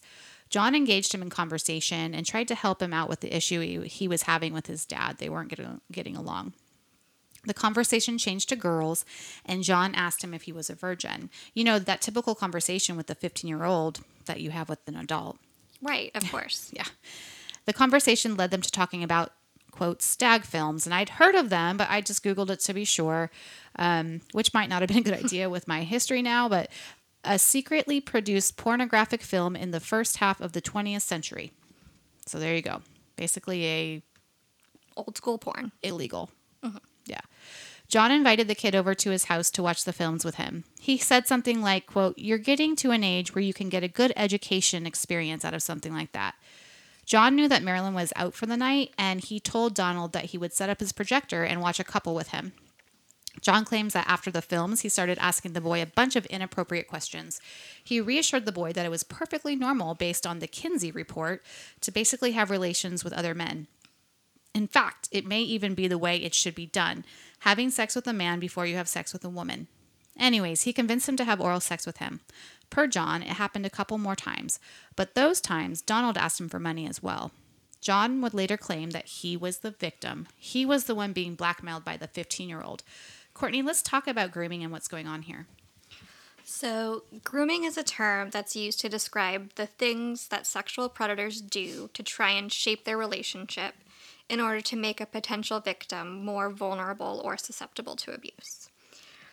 John 0.49 0.75
engaged 0.75 1.13
him 1.13 1.21
in 1.21 1.29
conversation 1.29 2.13
and 2.13 2.25
tried 2.25 2.47
to 2.47 2.55
help 2.55 2.81
him 2.81 2.93
out 2.93 3.09
with 3.09 3.19
the 3.19 3.35
issue 3.35 3.59
he, 3.61 3.87
he 3.87 4.07
was 4.07 4.23
having 4.23 4.53
with 4.53 4.67
his 4.67 4.85
dad. 4.85 5.17
They 5.17 5.29
weren't 5.29 5.49
getting, 5.49 5.81
getting 5.91 6.15
along. 6.15 6.53
The 7.45 7.53
conversation 7.53 8.17
changed 8.17 8.49
to 8.49 8.55
girls, 8.55 9.05
and 9.45 9.63
John 9.63 9.95
asked 9.95 10.23
him 10.23 10.33
if 10.33 10.43
he 10.43 10.51
was 10.51 10.69
a 10.69 10.75
virgin. 10.75 11.29
You 11.53 11.63
know, 11.63 11.79
that 11.79 12.01
typical 12.01 12.35
conversation 12.35 12.97
with 12.97 13.07
the 13.07 13.15
15 13.15 13.47
year 13.47 13.63
old 13.63 14.01
that 14.25 14.41
you 14.41 14.51
have 14.51 14.67
with 14.67 14.79
an 14.87 14.95
adult. 14.95 15.37
Right, 15.81 16.11
of 16.13 16.23
course. 16.31 16.71
Yeah. 16.73 16.85
The 17.65 17.73
conversation 17.73 18.35
led 18.35 18.51
them 18.51 18.61
to 18.61 18.71
talking 18.71 19.03
about, 19.03 19.31
quote, 19.71 20.01
stag 20.01 20.43
films. 20.43 20.85
And 20.85 20.93
I'd 20.93 21.09
heard 21.09 21.35
of 21.35 21.49
them, 21.49 21.77
but 21.77 21.89
I 21.89 22.01
just 22.01 22.23
Googled 22.23 22.49
it 22.49 22.59
to 22.61 22.73
be 22.73 22.85
sure, 22.85 23.31
um, 23.77 24.21
which 24.31 24.53
might 24.53 24.69
not 24.69 24.81
have 24.81 24.89
been 24.89 24.97
a 24.97 25.01
good 25.01 25.13
idea 25.25 25.49
with 25.49 25.67
my 25.67 25.83
history 25.83 26.21
now, 26.21 26.49
but 26.49 26.69
a 27.27 27.37
secretly 27.37 27.99
produced 28.01 28.57
pornographic 28.57 29.21
film 29.21 29.55
in 29.55 29.71
the 29.71 29.79
first 29.79 30.17
half 30.17 30.41
of 30.41 30.53
the 30.53 30.61
20th 30.61 31.01
century. 31.01 31.51
So 32.25 32.39
there 32.39 32.55
you 32.55 32.61
go. 32.61 32.81
Basically, 33.15 33.65
a 33.65 34.01
Old 34.95 35.15
school 35.17 35.37
porn. 35.37 35.71
illegal. 35.83 36.31
Mm-hmm. 36.63 36.77
Yeah. 37.05 37.21
John 37.87 38.11
invited 38.11 38.47
the 38.47 38.55
kid 38.55 38.75
over 38.75 38.93
to 38.95 39.11
his 39.11 39.25
house 39.25 39.49
to 39.51 39.63
watch 39.63 39.83
the 39.85 39.93
films 39.93 40.25
with 40.25 40.35
him. 40.35 40.65
He 40.79 40.97
said 40.97 41.27
something 41.27 41.61
like, 41.61 41.85
quote, 41.85 42.17
You're 42.17 42.37
getting 42.37 42.75
to 42.77 42.91
an 42.91 43.03
age 43.03 43.33
where 43.33 43.43
you 43.43 43.53
can 43.53 43.69
get 43.69 43.83
a 43.83 43.87
good 43.87 44.11
education 44.15 44.85
experience 44.85 45.45
out 45.45 45.53
of 45.53 45.63
something 45.63 45.93
like 45.93 46.11
that. 46.11 46.35
John 47.05 47.35
knew 47.35 47.47
that 47.47 47.63
Marilyn 47.63 47.93
was 47.93 48.11
out 48.17 48.33
for 48.33 48.45
the 48.45 48.57
night, 48.57 48.91
and 48.97 49.21
he 49.21 49.39
told 49.39 49.73
Donald 49.73 50.11
that 50.11 50.25
he 50.25 50.37
would 50.37 50.51
set 50.51 50.69
up 50.69 50.81
his 50.81 50.91
projector 50.91 51.43
and 51.43 51.61
watch 51.61 51.79
a 51.79 51.85
couple 51.85 52.13
with 52.13 52.29
him. 52.29 52.51
John 53.41 53.65
claims 53.65 53.93
that 53.93 54.07
after 54.07 54.31
the 54.31 54.41
films, 54.41 54.81
he 54.81 54.89
started 54.89 55.17
asking 55.19 55.53
the 55.53 55.61
boy 55.61 55.81
a 55.81 55.85
bunch 55.85 56.15
of 56.15 56.25
inappropriate 56.27 56.87
questions. 56.87 57.39
He 57.83 58.01
reassured 58.01 58.45
the 58.45 58.51
boy 58.51 58.73
that 58.73 58.85
it 58.85 58.89
was 58.89 59.03
perfectly 59.03 59.55
normal, 59.55 59.93
based 59.93 60.25
on 60.25 60.39
the 60.39 60.47
Kinsey 60.47 60.91
report, 60.91 61.43
to 61.81 61.91
basically 61.91 62.31
have 62.31 62.49
relations 62.49 63.03
with 63.03 63.13
other 63.13 63.35
men. 63.35 63.67
In 64.53 64.67
fact, 64.67 65.07
it 65.11 65.25
may 65.25 65.41
even 65.41 65.75
be 65.75 65.87
the 65.87 65.99
way 65.99 66.17
it 66.17 66.33
should 66.33 66.55
be 66.55 66.65
done 66.65 67.05
having 67.41 67.69
sex 67.69 67.95
with 67.95 68.07
a 68.07 68.13
man 68.13 68.39
before 68.39 68.65
you 68.65 68.75
have 68.75 68.87
sex 68.87 69.13
with 69.13 69.23
a 69.23 69.29
woman. 69.29 69.67
Anyways, 70.19 70.63
he 70.63 70.73
convinced 70.73 71.07
him 71.07 71.17
to 71.17 71.23
have 71.23 71.39
oral 71.39 71.59
sex 71.59 71.85
with 71.85 71.97
him. 71.97 72.21
Per 72.69 72.87
John, 72.87 73.21
it 73.21 73.29
happened 73.29 73.65
a 73.65 73.69
couple 73.69 73.97
more 73.97 74.15
times, 74.15 74.59
but 74.95 75.13
those 75.13 75.39
times 75.39 75.81
Donald 75.81 76.17
asked 76.17 76.39
him 76.39 76.49
for 76.49 76.59
money 76.59 76.87
as 76.87 77.03
well. 77.03 77.31
John 77.79 78.21
would 78.21 78.33
later 78.33 78.57
claim 78.57 78.89
that 78.89 79.05
he 79.05 79.37
was 79.37 79.59
the 79.59 79.71
victim. 79.71 80.27
He 80.37 80.65
was 80.65 80.85
the 80.85 80.95
one 80.95 81.13
being 81.13 81.35
blackmailed 81.35 81.85
by 81.85 81.95
the 81.95 82.07
15 82.07 82.49
year 82.49 82.61
old. 82.61 82.83
Courtney, 83.37 83.61
let's 83.61 83.83
talk 83.83 84.07
about 84.07 84.31
grooming 84.31 84.63
and 84.63 84.71
what's 84.71 84.87
going 84.87 85.05
on 85.05 85.21
here. 85.21 85.45
So, 86.43 87.03
grooming 87.23 87.65
is 87.65 87.77
a 87.77 87.83
term 87.83 88.31
that's 88.31 88.55
used 88.55 88.79
to 88.79 88.89
describe 88.89 89.53
the 89.55 89.67
things 89.67 90.29
that 90.29 90.47
sexual 90.47 90.89
predators 90.89 91.39
do 91.39 91.91
to 91.93 92.01
try 92.01 92.31
and 92.31 92.51
shape 92.51 92.83
their 92.83 92.97
relationship 92.97 93.75
in 94.27 94.39
order 94.39 94.61
to 94.61 94.75
make 94.75 94.99
a 94.99 95.05
potential 95.05 95.59
victim 95.59 96.25
more 96.25 96.49
vulnerable 96.49 97.21
or 97.23 97.37
susceptible 97.37 97.95
to 97.97 98.11
abuse. 98.11 98.69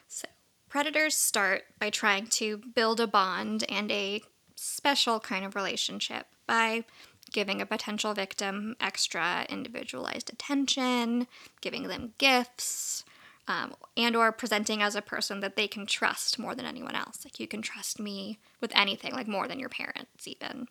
So, 0.06 0.28
predators 0.68 1.14
start 1.14 1.62
by 1.78 1.88
trying 1.88 2.26
to 2.26 2.58
build 2.58 3.00
a 3.00 3.06
bond 3.06 3.64
and 3.70 3.90
a 3.90 4.20
special 4.54 5.18
kind 5.18 5.46
of 5.46 5.56
relationship 5.56 6.26
by 6.46 6.84
giving 7.32 7.62
a 7.62 7.66
potential 7.66 8.12
victim 8.12 8.76
extra 8.80 9.46
individualized 9.48 10.30
attention, 10.30 11.26
giving 11.62 11.84
them 11.84 12.12
gifts, 12.18 13.04
um, 13.46 13.74
and 13.96 14.16
or 14.16 14.32
presenting 14.32 14.82
as 14.82 14.96
a 14.96 15.02
person 15.02 15.40
that 15.40 15.56
they 15.56 15.68
can 15.68 15.86
trust 15.86 16.38
more 16.38 16.54
than 16.54 16.66
anyone 16.66 16.94
else. 16.94 17.24
Like 17.24 17.38
you 17.38 17.46
can 17.46 17.62
trust 17.62 18.00
me 18.00 18.38
with 18.60 18.72
anything 18.74 19.12
like 19.12 19.28
more 19.28 19.46
than 19.46 19.58
your 19.58 19.68
parents 19.68 20.26
even. 20.26 20.68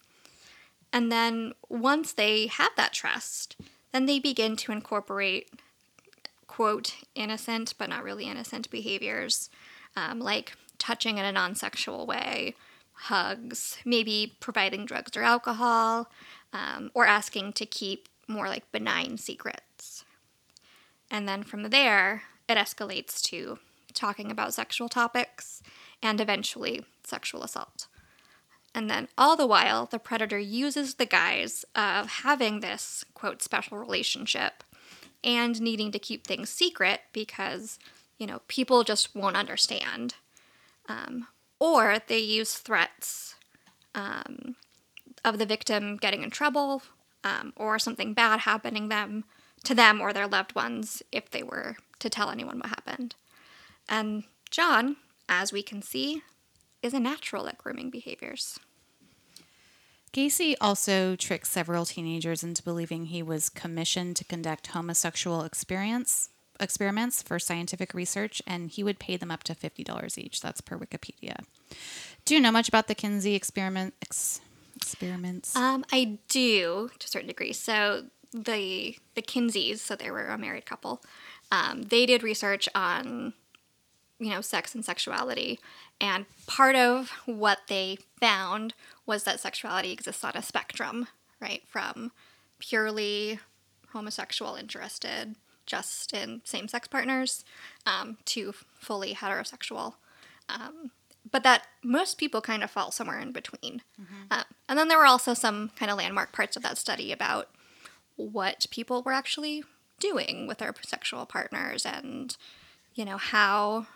And 0.91 1.11
then 1.11 1.53
once 1.69 2.13
they 2.13 2.47
have 2.47 2.71
that 2.77 2.93
trust 2.93 3.55
then 3.91 4.07
they 4.07 4.19
begin 4.19 4.55
to 4.55 4.71
incorporate 4.71 5.51
quote 6.47 6.95
innocent 7.15 7.75
but 7.77 7.89
not 7.89 8.03
really 8.03 8.25
innocent 8.25 8.69
behaviors 8.69 9.49
um, 9.95 10.19
like 10.19 10.55
touching 10.79 11.17
in 11.17 11.25
a 11.25 11.31
non-sexual 11.31 12.05
way 12.05 12.55
hugs 12.93 13.77
maybe 13.85 14.35
providing 14.39 14.85
drugs 14.85 15.15
or 15.15 15.23
alcohol 15.23 16.09
um, 16.53 16.91
or 16.93 17.05
asking 17.05 17.53
to 17.53 17.65
keep 17.65 18.07
more 18.27 18.47
like 18.47 18.71
benign 18.71 19.17
secrets. 19.17 20.05
And 21.11 21.27
then 21.27 21.43
from 21.43 21.69
there, 21.69 22.23
it 22.47 22.57
escalates 22.57 23.21
to 23.23 23.59
talking 23.93 24.31
about 24.31 24.53
sexual 24.53 24.89
topics 24.89 25.61
and 26.01 26.19
eventually 26.19 26.83
sexual 27.03 27.43
assault. 27.43 27.87
And 28.75 28.89
then 28.89 29.07
all 29.17 29.35
the 29.35 29.45
while, 29.45 29.85
the 29.85 29.99
predator 29.99 30.39
uses 30.39 30.95
the 30.95 31.05
guise 31.05 31.63
of 31.75 32.07
having 32.07 32.59
this, 32.59 33.05
quote, 33.13 33.43
special 33.43 33.77
relationship 33.77 34.63
and 35.23 35.61
needing 35.61 35.91
to 35.91 35.99
keep 35.99 36.25
things 36.25 36.49
secret 36.49 37.01
because, 37.13 37.77
you 38.17 38.25
know, 38.25 38.41
people 38.47 38.83
just 38.83 39.15
won't 39.15 39.37
understand. 39.37 40.15
Um, 40.89 41.27
or 41.59 41.97
they 42.07 42.19
use 42.19 42.55
threats 42.55 43.35
um, 43.95 44.55
of 45.23 45.37
the 45.37 45.45
victim 45.45 45.97
getting 45.97 46.23
in 46.23 46.31
trouble 46.31 46.81
um, 47.23 47.53
or 47.55 47.77
something 47.79 48.13
bad 48.13 48.41
happening 48.41 48.89
them 48.89 49.23
to 49.63 49.73
them 49.73 50.01
or 50.01 50.11
their 50.11 50.27
loved 50.27 50.55
ones 50.55 51.03
if 51.11 51.29
they 51.29 51.43
were 51.43 51.77
to 52.03 52.09
tell 52.09 52.29
anyone 52.29 52.59
what 52.59 52.67
happened. 52.67 53.15
And 53.89 54.25
John, 54.51 54.97
as 55.27 55.51
we 55.51 55.63
can 55.63 55.81
see, 55.81 56.21
is 56.81 56.93
a 56.93 56.99
natural 56.99 57.47
at 57.47 57.57
grooming 57.57 57.89
behaviors. 57.89 58.59
Gacy 60.13 60.53
also 60.61 61.15
tricked 61.15 61.47
several 61.47 61.85
teenagers 61.85 62.43
into 62.43 62.61
believing 62.61 63.05
he 63.05 63.23
was 63.23 63.49
commissioned 63.49 64.15
to 64.17 64.25
conduct 64.25 64.67
homosexual 64.67 65.41
experience 65.43 66.29
experiments 66.59 67.23
for 67.23 67.39
scientific 67.39 67.95
research, 67.95 68.41
and 68.45 68.69
he 68.69 68.83
would 68.83 68.99
pay 68.99 69.17
them 69.17 69.31
up 69.31 69.43
to 69.43 69.55
fifty 69.55 69.83
dollars 69.83 70.19
each. 70.19 70.39
That's 70.39 70.61
per 70.61 70.77
Wikipedia. 70.77 71.37
Do 72.25 72.35
you 72.35 72.41
know 72.41 72.51
much 72.51 72.67
about 72.67 72.87
the 72.87 72.95
Kinsey 72.95 73.33
experiment 73.33 73.95
ex, 74.03 74.39
experiments? 74.75 75.55
Um, 75.55 75.83
I 75.91 76.19
do 76.27 76.91
to 76.99 77.05
a 77.05 77.09
certain 77.09 77.27
degree. 77.27 77.53
So 77.53 78.05
the 78.31 78.95
the 79.15 79.21
Kinseys, 79.21 79.79
so 79.79 79.95
they 79.95 80.11
were 80.11 80.27
a 80.27 80.37
married 80.37 80.67
couple. 80.67 81.01
Um, 81.53 81.83
they 81.83 82.05
did 82.07 82.23
research 82.23 82.67
on 82.73 83.33
you 84.19 84.31
know 84.31 84.41
sex 84.41 84.73
and 84.73 84.83
sexuality, 84.83 85.59
and 86.01 86.25
part 86.47 86.75
of 86.75 87.11
what 87.25 87.59
they 87.69 87.99
found 88.19 88.73
was 89.05 89.23
that 89.23 89.39
sexuality 89.39 89.91
exists 89.91 90.23
on 90.23 90.33
a 90.35 90.41
spectrum, 90.41 91.07
right? 91.39 91.61
From 91.67 92.11
purely 92.59 93.39
homosexual 93.91 94.55
interested 94.55 95.35
just 95.65 96.13
in 96.13 96.41
same 96.43 96.67
sex 96.67 96.87
partners 96.87 97.45
um, 97.85 98.17
to 98.25 98.53
fully 98.79 99.13
heterosexual. 99.13 99.93
Um, 100.49 100.91
but 101.31 101.43
that 101.43 101.67
most 101.83 102.17
people 102.17 102.41
kind 102.41 102.63
of 102.63 102.71
fall 102.71 102.91
somewhere 102.91 103.19
in 103.19 103.31
between. 103.31 103.81
Um, 104.31 104.43
and 104.67 104.77
then 104.77 104.87
there 104.87 104.97
were 104.97 105.05
also 105.05 105.33
some 105.33 105.71
kind 105.77 105.89
of 105.89 105.97
landmark 105.97 106.33
parts 106.33 106.57
of 106.57 106.63
that 106.63 106.77
study 106.77 107.11
about 107.11 107.49
what 108.15 108.65
people 108.71 109.01
were 109.03 109.13
actually 109.13 109.63
doing 109.99 110.47
with 110.47 110.57
their 110.59 110.73
sexual 110.85 111.25
partners 111.25 111.85
and, 111.85 112.35
you 112.95 113.05
know, 113.05 113.17
how 113.17 113.87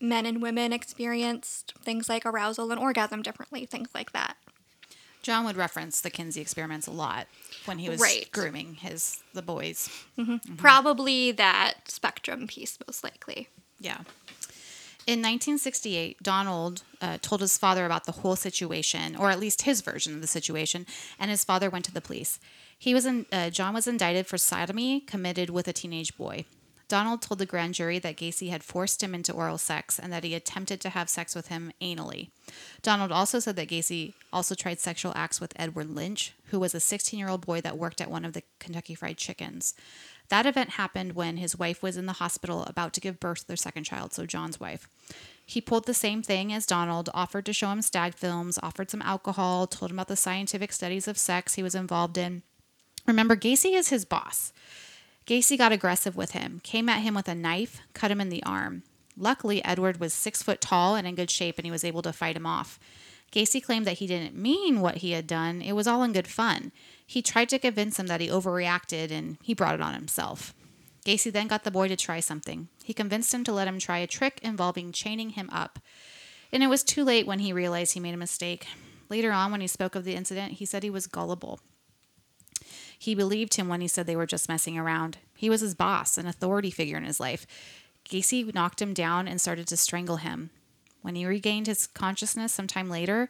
men 0.00 0.26
and 0.26 0.42
women 0.42 0.72
experienced 0.72 1.72
things 1.82 2.08
like 2.08 2.26
arousal 2.26 2.70
and 2.70 2.80
orgasm 2.80 3.22
differently, 3.22 3.64
things 3.66 3.88
like 3.94 4.12
that. 4.12 4.36
John 5.22 5.44
would 5.44 5.56
reference 5.56 6.00
the 6.00 6.10
Kinsey 6.10 6.40
experiments 6.40 6.86
a 6.86 6.92
lot 6.92 7.26
when 7.64 7.78
he 7.78 7.88
was 7.88 8.00
Right. 8.00 8.30
grooming 8.30 8.74
his 8.74 9.22
the 9.34 9.42
boys. 9.42 9.90
Probably 10.56 11.32
that 11.32 11.90
spectrum 11.90 12.46
piece, 12.46 12.78
most 12.86 13.02
likely. 13.02 13.48
Yeah. 13.80 13.98
In 15.06 15.20
1968, 15.22 16.20
Donald 16.22 16.82
uh, 17.00 17.18
told 17.22 17.40
his 17.40 17.56
father 17.58 17.86
about 17.86 18.04
the 18.06 18.12
whole 18.12 18.34
situation, 18.36 19.14
or 19.16 19.30
at 19.30 19.38
least 19.38 19.62
his 19.62 19.80
version 19.80 20.14
of 20.14 20.20
the 20.20 20.26
situation, 20.26 20.84
and 21.18 21.30
his 21.30 21.44
father 21.44 21.70
went 21.70 21.84
to 21.86 21.92
the 21.94 22.00
police. 22.00 22.38
He 22.78 22.94
was 22.94 23.06
in, 23.06 23.26
uh, 23.32 23.50
John 23.50 23.74
was 23.74 23.86
indicted 23.86 24.26
for 24.26 24.38
sodomy 24.38 25.00
committed 25.00 25.50
with 25.50 25.68
a 25.68 25.72
teenage 25.72 26.16
boy. 26.16 26.44
Donald 26.88 27.20
told 27.20 27.38
the 27.40 27.46
grand 27.46 27.74
jury 27.74 27.98
that 27.98 28.16
Gacy 28.16 28.50
had 28.50 28.62
forced 28.62 29.02
him 29.02 29.12
into 29.12 29.32
oral 29.32 29.58
sex 29.58 29.98
and 29.98 30.12
that 30.12 30.22
he 30.22 30.34
attempted 30.34 30.80
to 30.80 30.90
have 30.90 31.08
sex 31.08 31.34
with 31.34 31.48
him 31.48 31.72
anally. 31.80 32.30
Donald 32.80 33.10
also 33.10 33.40
said 33.40 33.56
that 33.56 33.68
Gacy 33.68 34.14
also 34.32 34.54
tried 34.54 34.78
sexual 34.78 35.12
acts 35.16 35.40
with 35.40 35.52
Edward 35.56 35.90
Lynch, 35.90 36.34
who 36.46 36.60
was 36.60 36.74
a 36.74 36.80
16 36.80 37.18
year 37.18 37.28
old 37.28 37.44
boy 37.44 37.60
that 37.60 37.76
worked 37.76 38.00
at 38.00 38.10
one 38.10 38.24
of 38.24 38.34
the 38.34 38.42
Kentucky 38.60 38.94
Fried 38.94 39.16
Chickens. 39.16 39.74
That 40.28 40.46
event 40.46 40.70
happened 40.70 41.14
when 41.14 41.38
his 41.38 41.58
wife 41.58 41.82
was 41.82 41.96
in 41.96 42.06
the 42.06 42.14
hospital 42.14 42.64
about 42.64 42.92
to 42.94 43.00
give 43.00 43.20
birth 43.20 43.40
to 43.40 43.46
their 43.48 43.56
second 43.56 43.84
child, 43.84 44.12
so 44.12 44.26
John's 44.26 44.60
wife. 44.60 44.88
He 45.44 45.60
pulled 45.60 45.86
the 45.86 45.94
same 45.94 46.22
thing 46.22 46.52
as 46.52 46.66
Donald, 46.66 47.10
offered 47.14 47.46
to 47.46 47.52
show 47.52 47.70
him 47.70 47.82
stag 47.82 48.14
films, 48.14 48.58
offered 48.62 48.90
some 48.90 49.02
alcohol, 49.02 49.66
told 49.66 49.90
him 49.90 49.98
about 49.98 50.08
the 50.08 50.16
scientific 50.16 50.72
studies 50.72 51.06
of 51.06 51.18
sex 51.18 51.54
he 51.54 51.62
was 51.62 51.76
involved 51.76 52.18
in. 52.18 52.42
Remember, 53.06 53.36
Gacy 53.36 53.74
is 53.74 53.88
his 53.88 54.04
boss. 54.04 54.52
Gacy 55.26 55.58
got 55.58 55.72
aggressive 55.72 56.16
with 56.16 56.32
him, 56.32 56.60
came 56.62 56.88
at 56.88 57.02
him 57.02 57.14
with 57.14 57.28
a 57.28 57.34
knife, 57.34 57.80
cut 57.94 58.10
him 58.10 58.20
in 58.20 58.28
the 58.28 58.42
arm. 58.44 58.82
Luckily, 59.16 59.64
Edward 59.64 59.98
was 59.98 60.12
six 60.12 60.42
foot 60.42 60.60
tall 60.60 60.94
and 60.94 61.06
in 61.06 61.14
good 61.14 61.30
shape, 61.30 61.58
and 61.58 61.64
he 61.64 61.70
was 61.70 61.84
able 61.84 62.02
to 62.02 62.12
fight 62.12 62.36
him 62.36 62.46
off. 62.46 62.78
Gacy 63.32 63.62
claimed 63.62 63.86
that 63.86 63.98
he 63.98 64.06
didn't 64.06 64.36
mean 64.36 64.80
what 64.80 64.98
he 64.98 65.12
had 65.12 65.26
done, 65.26 65.60
it 65.60 65.72
was 65.72 65.86
all 65.86 66.02
in 66.02 66.12
good 66.12 66.28
fun. 66.28 66.72
He 67.04 67.22
tried 67.22 67.48
to 67.50 67.58
convince 67.58 67.98
him 67.98 68.06
that 68.06 68.20
he 68.20 68.28
overreacted 68.28 69.10
and 69.10 69.36
he 69.42 69.54
brought 69.54 69.74
it 69.74 69.80
on 69.80 69.94
himself. 69.94 70.54
Gacy 71.04 71.32
then 71.32 71.46
got 71.46 71.64
the 71.64 71.70
boy 71.70 71.88
to 71.88 71.96
try 71.96 72.20
something. 72.20 72.68
He 72.82 72.92
convinced 72.92 73.32
him 73.32 73.44
to 73.44 73.52
let 73.52 73.68
him 73.68 73.78
try 73.78 73.98
a 73.98 74.06
trick 74.06 74.40
involving 74.42 74.92
chaining 74.92 75.30
him 75.30 75.48
up. 75.52 75.78
And 76.52 76.62
it 76.62 76.68
was 76.68 76.82
too 76.82 77.04
late 77.04 77.26
when 77.26 77.40
he 77.40 77.52
realized 77.52 77.94
he 77.94 78.00
made 78.00 78.14
a 78.14 78.18
mistake. 78.18 78.66
Later 79.08 79.30
on, 79.32 79.52
when 79.52 79.60
he 79.60 79.66
spoke 79.66 79.94
of 79.94 80.04
the 80.04 80.14
incident, 80.14 80.54
he 80.54 80.64
said 80.64 80.82
he 80.82 80.90
was 80.90 81.06
gullible. 81.06 81.60
He 82.98 83.14
believed 83.14 83.54
him 83.54 83.68
when 83.68 83.80
he 83.80 83.88
said 83.88 84.06
they 84.06 84.16
were 84.16 84.26
just 84.26 84.48
messing 84.48 84.78
around. 84.78 85.18
He 85.34 85.50
was 85.50 85.60
his 85.60 85.74
boss, 85.74 86.16
an 86.16 86.26
authority 86.26 86.70
figure 86.70 86.96
in 86.96 87.04
his 87.04 87.20
life. 87.20 87.46
Gacy 88.08 88.54
knocked 88.54 88.80
him 88.80 88.94
down 88.94 89.28
and 89.28 89.40
started 89.40 89.66
to 89.68 89.76
strangle 89.76 90.16
him. 90.16 90.50
When 91.02 91.14
he 91.14 91.26
regained 91.26 91.66
his 91.66 91.86
consciousness 91.86 92.52
sometime 92.52 92.88
later, 92.88 93.28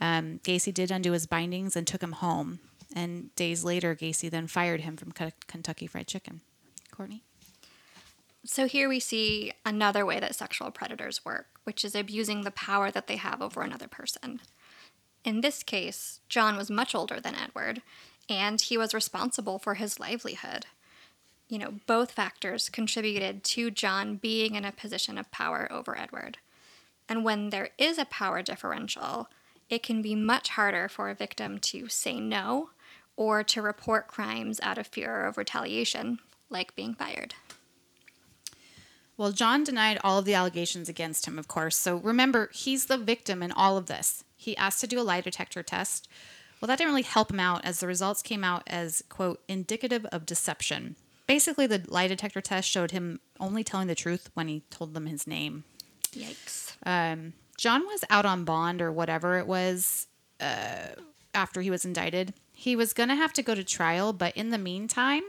um, 0.00 0.40
Gacy 0.44 0.72
did 0.72 0.90
undo 0.90 1.12
his 1.12 1.26
bindings 1.26 1.76
and 1.76 1.86
took 1.86 2.02
him 2.02 2.12
home. 2.12 2.60
And 2.94 3.34
days 3.34 3.64
later, 3.64 3.94
Gacy 3.94 4.30
then 4.30 4.46
fired 4.46 4.80
him 4.80 4.96
from 4.96 5.12
K- 5.12 5.32
Kentucky 5.46 5.86
Fried 5.86 6.06
Chicken. 6.06 6.40
Courtney? 6.90 7.22
So 8.44 8.66
here 8.66 8.88
we 8.88 9.00
see 9.00 9.52
another 9.66 10.06
way 10.06 10.20
that 10.20 10.34
sexual 10.34 10.70
predators 10.70 11.24
work, 11.24 11.46
which 11.64 11.84
is 11.84 11.94
abusing 11.94 12.42
the 12.42 12.50
power 12.50 12.90
that 12.90 13.06
they 13.06 13.16
have 13.16 13.42
over 13.42 13.62
another 13.62 13.88
person. 13.88 14.40
In 15.24 15.42
this 15.42 15.62
case, 15.62 16.20
John 16.28 16.56
was 16.56 16.70
much 16.70 16.94
older 16.94 17.20
than 17.20 17.34
Edward, 17.34 17.82
and 18.28 18.60
he 18.60 18.76
was 18.76 18.94
responsible 18.94 19.58
for 19.58 19.74
his 19.74 19.98
livelihood. 19.98 20.66
You 21.48 21.58
know, 21.58 21.74
both 21.86 22.12
factors 22.12 22.68
contributed 22.68 23.42
to 23.44 23.70
John 23.70 24.16
being 24.16 24.54
in 24.54 24.64
a 24.64 24.72
position 24.72 25.16
of 25.16 25.30
power 25.30 25.66
over 25.70 25.98
Edward. 25.98 26.38
And 27.08 27.24
when 27.24 27.50
there 27.50 27.70
is 27.78 27.98
a 27.98 28.04
power 28.04 28.42
differential, 28.42 29.28
it 29.70 29.82
can 29.82 30.02
be 30.02 30.14
much 30.14 30.50
harder 30.50 30.88
for 30.88 31.08
a 31.08 31.14
victim 31.14 31.58
to 31.58 31.88
say 31.88 32.20
no 32.20 32.70
or 33.16 33.42
to 33.42 33.62
report 33.62 34.08
crimes 34.08 34.60
out 34.62 34.78
of 34.78 34.86
fear 34.86 35.24
of 35.26 35.36
retaliation, 35.36 36.18
like 36.50 36.76
being 36.76 36.94
fired. 36.94 37.34
Well, 39.16 39.32
John 39.32 39.64
denied 39.64 39.98
all 40.04 40.20
of 40.20 40.24
the 40.24 40.34
allegations 40.34 40.88
against 40.88 41.26
him, 41.26 41.38
of 41.38 41.48
course. 41.48 41.76
So 41.76 41.96
remember, 41.96 42.50
he's 42.52 42.86
the 42.86 42.96
victim 42.96 43.42
in 43.42 43.50
all 43.50 43.76
of 43.76 43.86
this. 43.86 44.22
He 44.36 44.56
asked 44.56 44.80
to 44.82 44.86
do 44.86 45.00
a 45.00 45.02
lie 45.02 45.20
detector 45.20 45.64
test. 45.64 46.08
Well, 46.60 46.66
that 46.66 46.78
didn't 46.78 46.90
really 46.90 47.02
help 47.02 47.30
him 47.30 47.40
out 47.40 47.64
as 47.64 47.80
the 47.80 47.86
results 47.86 48.22
came 48.22 48.42
out 48.42 48.62
as, 48.66 49.02
quote, 49.08 49.40
indicative 49.48 50.04
of 50.06 50.26
deception. 50.26 50.96
Basically, 51.26 51.66
the 51.66 51.84
lie 51.88 52.08
detector 52.08 52.40
test 52.40 52.68
showed 52.68 52.90
him 52.90 53.20
only 53.38 53.62
telling 53.62 53.86
the 53.86 53.94
truth 53.94 54.30
when 54.34 54.48
he 54.48 54.62
told 54.70 54.94
them 54.94 55.06
his 55.06 55.26
name. 55.26 55.64
Yikes. 56.12 56.72
Um, 56.84 57.34
John 57.56 57.84
was 57.86 58.04
out 58.08 58.24
on 58.24 58.44
bond 58.44 58.80
or 58.80 58.90
whatever 58.90 59.38
it 59.38 59.46
was 59.46 60.06
uh, 60.40 60.88
after 61.34 61.60
he 61.60 61.70
was 61.70 61.84
indicted. 61.84 62.32
He 62.52 62.74
was 62.74 62.92
going 62.92 63.08
to 63.08 63.14
have 63.14 63.32
to 63.34 63.42
go 63.42 63.54
to 63.54 63.62
trial, 63.62 64.12
but 64.12 64.36
in 64.36 64.50
the 64.50 64.58
meantime, 64.58 65.22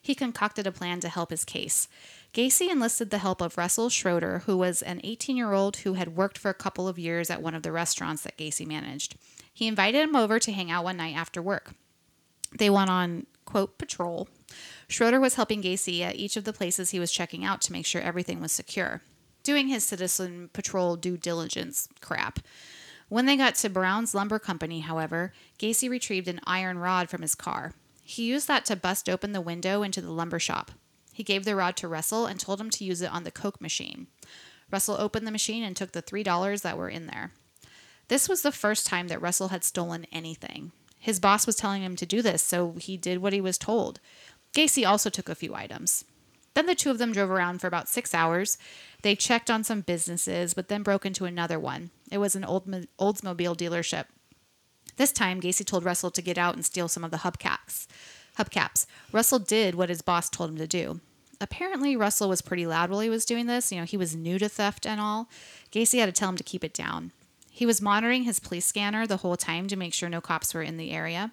he 0.00 0.14
concocted 0.14 0.66
a 0.66 0.72
plan 0.72 0.98
to 1.00 1.08
help 1.08 1.30
his 1.30 1.44
case. 1.44 1.86
Gacy 2.34 2.70
enlisted 2.70 3.10
the 3.10 3.18
help 3.18 3.40
of 3.40 3.58
Russell 3.58 3.90
Schroeder, 3.90 4.40
who 4.46 4.56
was 4.56 4.82
an 4.82 5.00
18 5.04 5.36
year 5.36 5.52
old 5.52 5.78
who 5.78 5.94
had 5.94 6.16
worked 6.16 6.38
for 6.38 6.48
a 6.48 6.54
couple 6.54 6.88
of 6.88 6.98
years 6.98 7.30
at 7.30 7.42
one 7.42 7.54
of 7.54 7.62
the 7.62 7.70
restaurants 7.70 8.22
that 8.22 8.38
Gacy 8.38 8.66
managed. 8.66 9.16
He 9.52 9.66
invited 9.66 10.02
him 10.02 10.16
over 10.16 10.38
to 10.38 10.52
hang 10.52 10.70
out 10.70 10.84
one 10.84 10.96
night 10.96 11.16
after 11.16 11.42
work. 11.42 11.74
They 12.58 12.70
went 12.70 12.90
on, 12.90 13.26
quote, 13.44 13.78
patrol. 13.78 14.28
Schroeder 14.88 15.20
was 15.20 15.34
helping 15.34 15.62
Gacy 15.62 16.00
at 16.02 16.16
each 16.16 16.36
of 16.36 16.44
the 16.44 16.52
places 16.52 16.90
he 16.90 17.00
was 17.00 17.12
checking 17.12 17.44
out 17.44 17.60
to 17.62 17.72
make 17.72 17.86
sure 17.86 18.02
everything 18.02 18.40
was 18.40 18.52
secure, 18.52 19.02
doing 19.42 19.68
his 19.68 19.84
citizen 19.84 20.50
patrol 20.52 20.96
due 20.96 21.16
diligence 21.16 21.88
crap. 22.00 22.40
When 23.08 23.26
they 23.26 23.36
got 23.36 23.56
to 23.56 23.68
Brown's 23.68 24.14
Lumber 24.14 24.38
Company, 24.38 24.80
however, 24.80 25.32
Gacy 25.58 25.88
retrieved 25.88 26.28
an 26.28 26.40
iron 26.46 26.78
rod 26.78 27.10
from 27.10 27.22
his 27.22 27.34
car. 27.34 27.74
He 28.02 28.24
used 28.24 28.48
that 28.48 28.64
to 28.66 28.76
bust 28.76 29.08
open 29.08 29.32
the 29.32 29.40
window 29.40 29.82
into 29.82 30.00
the 30.00 30.12
lumber 30.12 30.38
shop. 30.38 30.72
He 31.12 31.22
gave 31.22 31.44
the 31.44 31.56
rod 31.56 31.76
to 31.76 31.88
Russell 31.88 32.26
and 32.26 32.40
told 32.40 32.60
him 32.60 32.70
to 32.70 32.84
use 32.84 33.02
it 33.02 33.12
on 33.12 33.24
the 33.24 33.30
Coke 33.30 33.60
machine. 33.60 34.06
Russell 34.70 34.96
opened 34.98 35.26
the 35.26 35.30
machine 35.30 35.62
and 35.62 35.76
took 35.76 35.92
the 35.92 36.02
$3 36.02 36.62
that 36.62 36.78
were 36.78 36.88
in 36.88 37.06
there. 37.06 37.32
This 38.12 38.28
was 38.28 38.42
the 38.42 38.52
first 38.52 38.86
time 38.86 39.08
that 39.08 39.22
Russell 39.22 39.48
had 39.48 39.64
stolen 39.64 40.04
anything. 40.12 40.72
His 40.98 41.18
boss 41.18 41.46
was 41.46 41.56
telling 41.56 41.82
him 41.82 41.96
to 41.96 42.04
do 42.04 42.20
this, 42.20 42.42
so 42.42 42.72
he 42.72 42.98
did 42.98 43.22
what 43.22 43.32
he 43.32 43.40
was 43.40 43.56
told. 43.56 44.00
Gacy 44.52 44.86
also 44.86 45.08
took 45.08 45.30
a 45.30 45.34
few 45.34 45.54
items. 45.54 46.04
Then 46.52 46.66
the 46.66 46.74
two 46.74 46.90
of 46.90 46.98
them 46.98 47.14
drove 47.14 47.30
around 47.30 47.62
for 47.62 47.68
about 47.68 47.88
six 47.88 48.14
hours. 48.14 48.58
They 49.00 49.16
checked 49.16 49.50
on 49.50 49.64
some 49.64 49.80
businesses, 49.80 50.52
but 50.52 50.68
then 50.68 50.82
broke 50.82 51.06
into 51.06 51.24
another 51.24 51.58
one. 51.58 51.88
It 52.10 52.18
was 52.18 52.36
an 52.36 52.44
old 52.44 52.70
Oldsmobile 52.98 53.56
dealership. 53.56 54.04
This 54.98 55.10
time, 55.10 55.40
Gacy 55.40 55.64
told 55.64 55.82
Russell 55.82 56.10
to 56.10 56.20
get 56.20 56.36
out 56.36 56.54
and 56.54 56.66
steal 56.66 56.88
some 56.88 57.04
of 57.04 57.12
the 57.12 57.24
hubcaps. 57.24 57.86
Hubcaps. 58.36 58.84
Russell 59.10 59.38
did 59.38 59.74
what 59.74 59.88
his 59.88 60.02
boss 60.02 60.28
told 60.28 60.50
him 60.50 60.58
to 60.58 60.66
do. 60.66 61.00
Apparently, 61.40 61.96
Russell 61.96 62.28
was 62.28 62.42
pretty 62.42 62.66
loud 62.66 62.90
while 62.90 63.00
he 63.00 63.08
was 63.08 63.24
doing 63.24 63.46
this. 63.46 63.72
You 63.72 63.78
know, 63.78 63.86
he 63.86 63.96
was 63.96 64.14
new 64.14 64.38
to 64.38 64.50
theft 64.50 64.86
and 64.86 65.00
all. 65.00 65.30
Gacy 65.70 65.98
had 65.98 66.06
to 66.06 66.12
tell 66.12 66.28
him 66.28 66.36
to 66.36 66.44
keep 66.44 66.62
it 66.62 66.74
down. 66.74 67.12
He 67.54 67.66
was 67.66 67.82
monitoring 67.82 68.22
his 68.24 68.40
police 68.40 68.64
scanner 68.64 69.06
the 69.06 69.18
whole 69.18 69.36
time 69.36 69.68
to 69.68 69.76
make 69.76 69.92
sure 69.92 70.08
no 70.08 70.22
cops 70.22 70.54
were 70.54 70.62
in 70.62 70.78
the 70.78 70.90
area. 70.90 71.32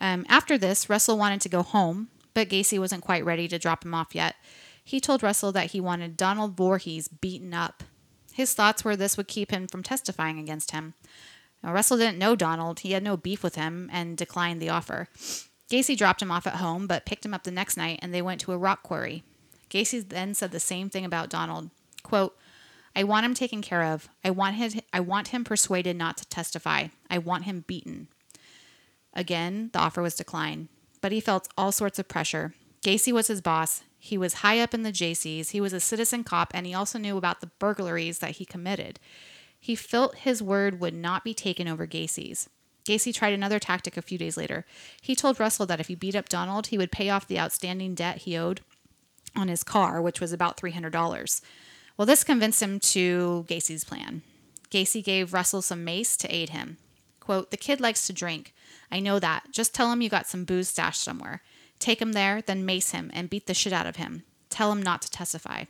Um, 0.00 0.24
after 0.28 0.56
this, 0.56 0.88
Russell 0.88 1.18
wanted 1.18 1.40
to 1.40 1.48
go 1.48 1.64
home, 1.64 2.10
but 2.32 2.48
Gacy 2.48 2.78
wasn't 2.78 3.02
quite 3.02 3.24
ready 3.24 3.48
to 3.48 3.58
drop 3.58 3.84
him 3.84 3.92
off 3.92 4.14
yet. 4.14 4.36
He 4.84 5.00
told 5.00 5.24
Russell 5.24 5.50
that 5.50 5.72
he 5.72 5.80
wanted 5.80 6.16
Donald 6.16 6.56
Voorhees 6.56 7.08
beaten 7.08 7.52
up. 7.52 7.82
His 8.32 8.54
thoughts 8.54 8.84
were 8.84 8.94
this 8.94 9.16
would 9.16 9.26
keep 9.26 9.50
him 9.50 9.66
from 9.66 9.82
testifying 9.82 10.38
against 10.38 10.70
him. 10.70 10.94
Now, 11.60 11.72
Russell 11.72 11.98
didn't 11.98 12.18
know 12.18 12.36
Donald, 12.36 12.80
he 12.80 12.92
had 12.92 13.02
no 13.02 13.16
beef 13.16 13.42
with 13.42 13.56
him, 13.56 13.90
and 13.92 14.16
declined 14.16 14.62
the 14.62 14.68
offer. 14.68 15.08
Gacy 15.68 15.96
dropped 15.96 16.22
him 16.22 16.30
off 16.30 16.46
at 16.46 16.54
home, 16.54 16.86
but 16.86 17.04
picked 17.04 17.26
him 17.26 17.34
up 17.34 17.42
the 17.42 17.50
next 17.50 17.76
night, 17.76 17.98
and 18.00 18.14
they 18.14 18.22
went 18.22 18.40
to 18.42 18.52
a 18.52 18.58
rock 18.58 18.84
quarry. 18.84 19.24
Gacy 19.70 20.08
then 20.08 20.34
said 20.34 20.52
the 20.52 20.60
same 20.60 20.88
thing 20.88 21.04
about 21.04 21.30
Donald. 21.30 21.70
Quote, 22.04 22.36
I 22.98 23.04
want 23.04 23.24
him 23.24 23.32
taken 23.34 23.62
care 23.62 23.84
of. 23.84 24.08
I 24.24 24.30
want 24.30 24.56
him, 24.56 24.72
I 24.92 24.98
want 24.98 25.28
him 25.28 25.44
persuaded 25.44 25.96
not 25.96 26.16
to 26.16 26.26
testify. 26.26 26.88
I 27.08 27.18
want 27.18 27.44
him 27.44 27.62
beaten. 27.68 28.08
Again, 29.14 29.70
the 29.72 29.78
offer 29.78 30.02
was 30.02 30.16
declined, 30.16 30.66
but 31.00 31.12
he 31.12 31.20
felt 31.20 31.48
all 31.56 31.70
sorts 31.70 32.00
of 32.00 32.08
pressure. 32.08 32.54
Gacy 32.82 33.12
was 33.12 33.28
his 33.28 33.40
boss. 33.40 33.84
He 34.00 34.18
was 34.18 34.34
high 34.34 34.58
up 34.58 34.74
in 34.74 34.82
the 34.82 34.90
JCs. 34.90 35.50
He 35.50 35.60
was 35.60 35.72
a 35.72 35.78
citizen 35.78 36.24
cop, 36.24 36.50
and 36.52 36.66
he 36.66 36.74
also 36.74 36.98
knew 36.98 37.16
about 37.16 37.40
the 37.40 37.52
burglaries 37.60 38.18
that 38.18 38.32
he 38.32 38.44
committed. 38.44 38.98
He 39.60 39.76
felt 39.76 40.16
his 40.16 40.42
word 40.42 40.80
would 40.80 40.94
not 40.94 41.22
be 41.22 41.34
taken 41.34 41.68
over 41.68 41.86
Gacy's. 41.86 42.50
Gacy 42.84 43.14
tried 43.14 43.32
another 43.32 43.60
tactic 43.60 43.96
a 43.96 44.02
few 44.02 44.18
days 44.18 44.36
later. 44.36 44.66
He 45.00 45.14
told 45.14 45.38
Russell 45.38 45.66
that 45.66 45.78
if 45.78 45.86
he 45.86 45.94
beat 45.94 46.16
up 46.16 46.28
Donald, 46.28 46.68
he 46.68 46.78
would 46.78 46.90
pay 46.90 47.10
off 47.10 47.28
the 47.28 47.38
outstanding 47.38 47.94
debt 47.94 48.18
he 48.22 48.36
owed 48.36 48.60
on 49.36 49.46
his 49.46 49.62
car, 49.62 50.02
which 50.02 50.20
was 50.20 50.32
about 50.32 50.56
$300. 50.56 51.40
Well, 51.98 52.06
this 52.06 52.22
convinced 52.22 52.62
him 52.62 52.78
to 52.80 53.44
Gacy's 53.48 53.84
plan. 53.84 54.22
Gacy 54.70 55.02
gave 55.02 55.34
Russell 55.34 55.62
some 55.62 55.84
mace 55.84 56.16
to 56.18 56.32
aid 56.32 56.50
him. 56.50 56.78
Quote, 57.18 57.50
The 57.50 57.56
kid 57.56 57.80
likes 57.80 58.06
to 58.06 58.12
drink. 58.12 58.54
I 58.90 59.00
know 59.00 59.18
that. 59.18 59.50
Just 59.50 59.74
tell 59.74 59.92
him 59.92 60.00
you 60.00 60.08
got 60.08 60.28
some 60.28 60.44
booze 60.44 60.68
stashed 60.68 61.02
somewhere. 61.02 61.42
Take 61.80 62.00
him 62.00 62.12
there, 62.12 62.40
then 62.40 62.64
mace 62.64 62.92
him 62.92 63.10
and 63.12 63.28
beat 63.28 63.46
the 63.46 63.54
shit 63.54 63.72
out 63.72 63.86
of 63.86 63.96
him. 63.96 64.22
Tell 64.48 64.70
him 64.70 64.82
not 64.82 65.02
to 65.02 65.10
testify. 65.10 65.64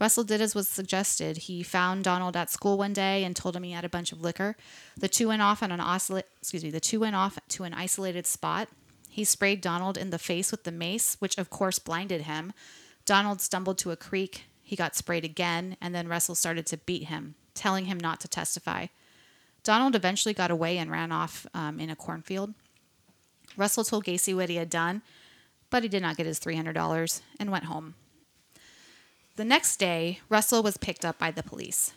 Russell 0.00 0.24
did 0.24 0.40
as 0.40 0.56
was 0.56 0.68
suggested. 0.68 1.36
He 1.36 1.62
found 1.62 2.02
Donald 2.02 2.36
at 2.36 2.50
school 2.50 2.76
one 2.76 2.92
day 2.92 3.22
and 3.22 3.36
told 3.36 3.54
him 3.54 3.62
he 3.62 3.70
had 3.70 3.84
a 3.84 3.88
bunch 3.88 4.10
of 4.10 4.20
liquor. 4.20 4.56
The 4.96 5.08
two 5.08 5.28
went 5.28 5.42
off 5.42 5.62
on 5.62 5.70
an 5.70 5.80
excuse 6.40 6.64
me, 6.64 6.70
the 6.70 6.80
two 6.80 6.98
went 6.98 7.14
off 7.14 7.38
to 7.50 7.62
an 7.62 7.72
isolated 7.72 8.26
spot. 8.26 8.68
He 9.08 9.22
sprayed 9.22 9.60
Donald 9.60 9.96
in 9.96 10.10
the 10.10 10.18
face 10.18 10.50
with 10.50 10.64
the 10.64 10.72
mace, 10.72 11.16
which 11.20 11.38
of 11.38 11.50
course 11.50 11.78
blinded 11.78 12.22
him. 12.22 12.52
Donald 13.04 13.40
stumbled 13.40 13.78
to 13.78 13.92
a 13.92 13.96
creek. 13.96 14.46
He 14.64 14.76
got 14.76 14.96
sprayed 14.96 15.24
again, 15.24 15.76
and 15.80 15.94
then 15.94 16.08
Russell 16.08 16.34
started 16.34 16.66
to 16.66 16.78
beat 16.78 17.04
him, 17.04 17.34
telling 17.54 17.84
him 17.84 17.98
not 17.98 18.18
to 18.20 18.28
testify. 18.28 18.86
Donald 19.62 19.94
eventually 19.94 20.34
got 20.34 20.50
away 20.50 20.78
and 20.78 20.90
ran 20.90 21.12
off 21.12 21.46
um, 21.54 21.78
in 21.78 21.90
a 21.90 21.96
cornfield. 21.96 22.54
Russell 23.56 23.84
told 23.84 24.04
Gacy 24.04 24.34
what 24.34 24.48
he 24.48 24.56
had 24.56 24.70
done, 24.70 25.02
but 25.70 25.82
he 25.82 25.88
did 25.88 26.02
not 26.02 26.16
get 26.16 26.26
his 26.26 26.40
$300 26.40 27.20
and 27.38 27.50
went 27.50 27.64
home. 27.64 27.94
The 29.36 29.44
next 29.44 29.76
day, 29.76 30.20
Russell 30.28 30.62
was 30.62 30.76
picked 30.76 31.04
up 31.04 31.18
by 31.18 31.30
the 31.30 31.42
police. 31.42 31.92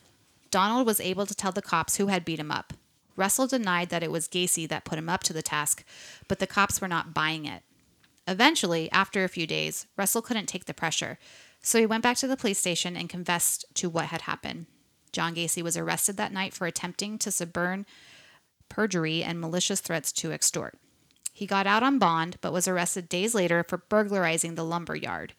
Donald 0.51 0.86
was 0.86 0.99
able 0.99 1.25
to 1.25 1.36
tell 1.36 1.51
the 1.51 1.62
cops 1.62 1.97
who 1.97 2.08
had 2.08 2.25
beat 2.25 2.39
him 2.39 2.51
up. 2.51 2.73
Russell 3.15 3.47
denied 3.47 3.89
that 3.89 4.03
it 4.03 4.12
was 4.12 4.27
Gacy 4.27 4.67
that 4.69 4.86
put 4.86 4.97
him 4.97 5.10
up 5.10 5.23
to 5.23 5.34
the 5.34 5.41
task, 5.41 5.84
but 6.27 6.39
the 6.39 6.47
cops 6.47 6.80
were 6.80 6.88
not 6.88 7.13
buying 7.13 7.45
it. 7.45 7.63
Eventually, 8.27 8.91
after 8.91 9.23
a 9.23 9.30
few 9.30 9.47
days, 9.47 9.88
Russell 9.95 10.21
couldn't 10.21 10.47
take 10.47 10.65
the 10.65 10.73
pressure, 10.73 11.17
so 11.67 11.80
he 11.80 11.86
went 11.86 12.01
back 12.01 12.15
to 12.15 12.27
the 12.27 12.38
police 12.38 12.58
station 12.58 12.95
and 12.95 13.10
confessed 13.10 13.65
to 13.73 13.89
what 13.89 14.06
had 14.06 14.21
happened. 14.21 14.67
John 15.12 15.36
Gacy 15.36 15.62
was 15.62 15.75
arrested 15.75 16.15
that 16.15 16.32
night 16.32 16.53
for 16.53 16.65
attempting 16.65 17.17
to 17.17 17.30
suborn 17.30 17.86
perjury 18.69 19.21
and 19.21 19.41
malicious 19.41 19.82
threats 19.82 20.13
to 20.13 20.32
extort. 20.32 20.77
He 21.34 21.45
got 21.45 21.67
out 21.67 21.84
on 21.84 21.99
bond, 21.99 22.38
but 22.39 22.53
was 22.53 22.69
arrested 22.69 23.10
days 23.10 23.36
later 23.36 23.65
for 23.67 23.80
burglarizing 23.80 24.56
the 24.56 24.63
lumber 24.63 24.95
yard. 24.95 25.34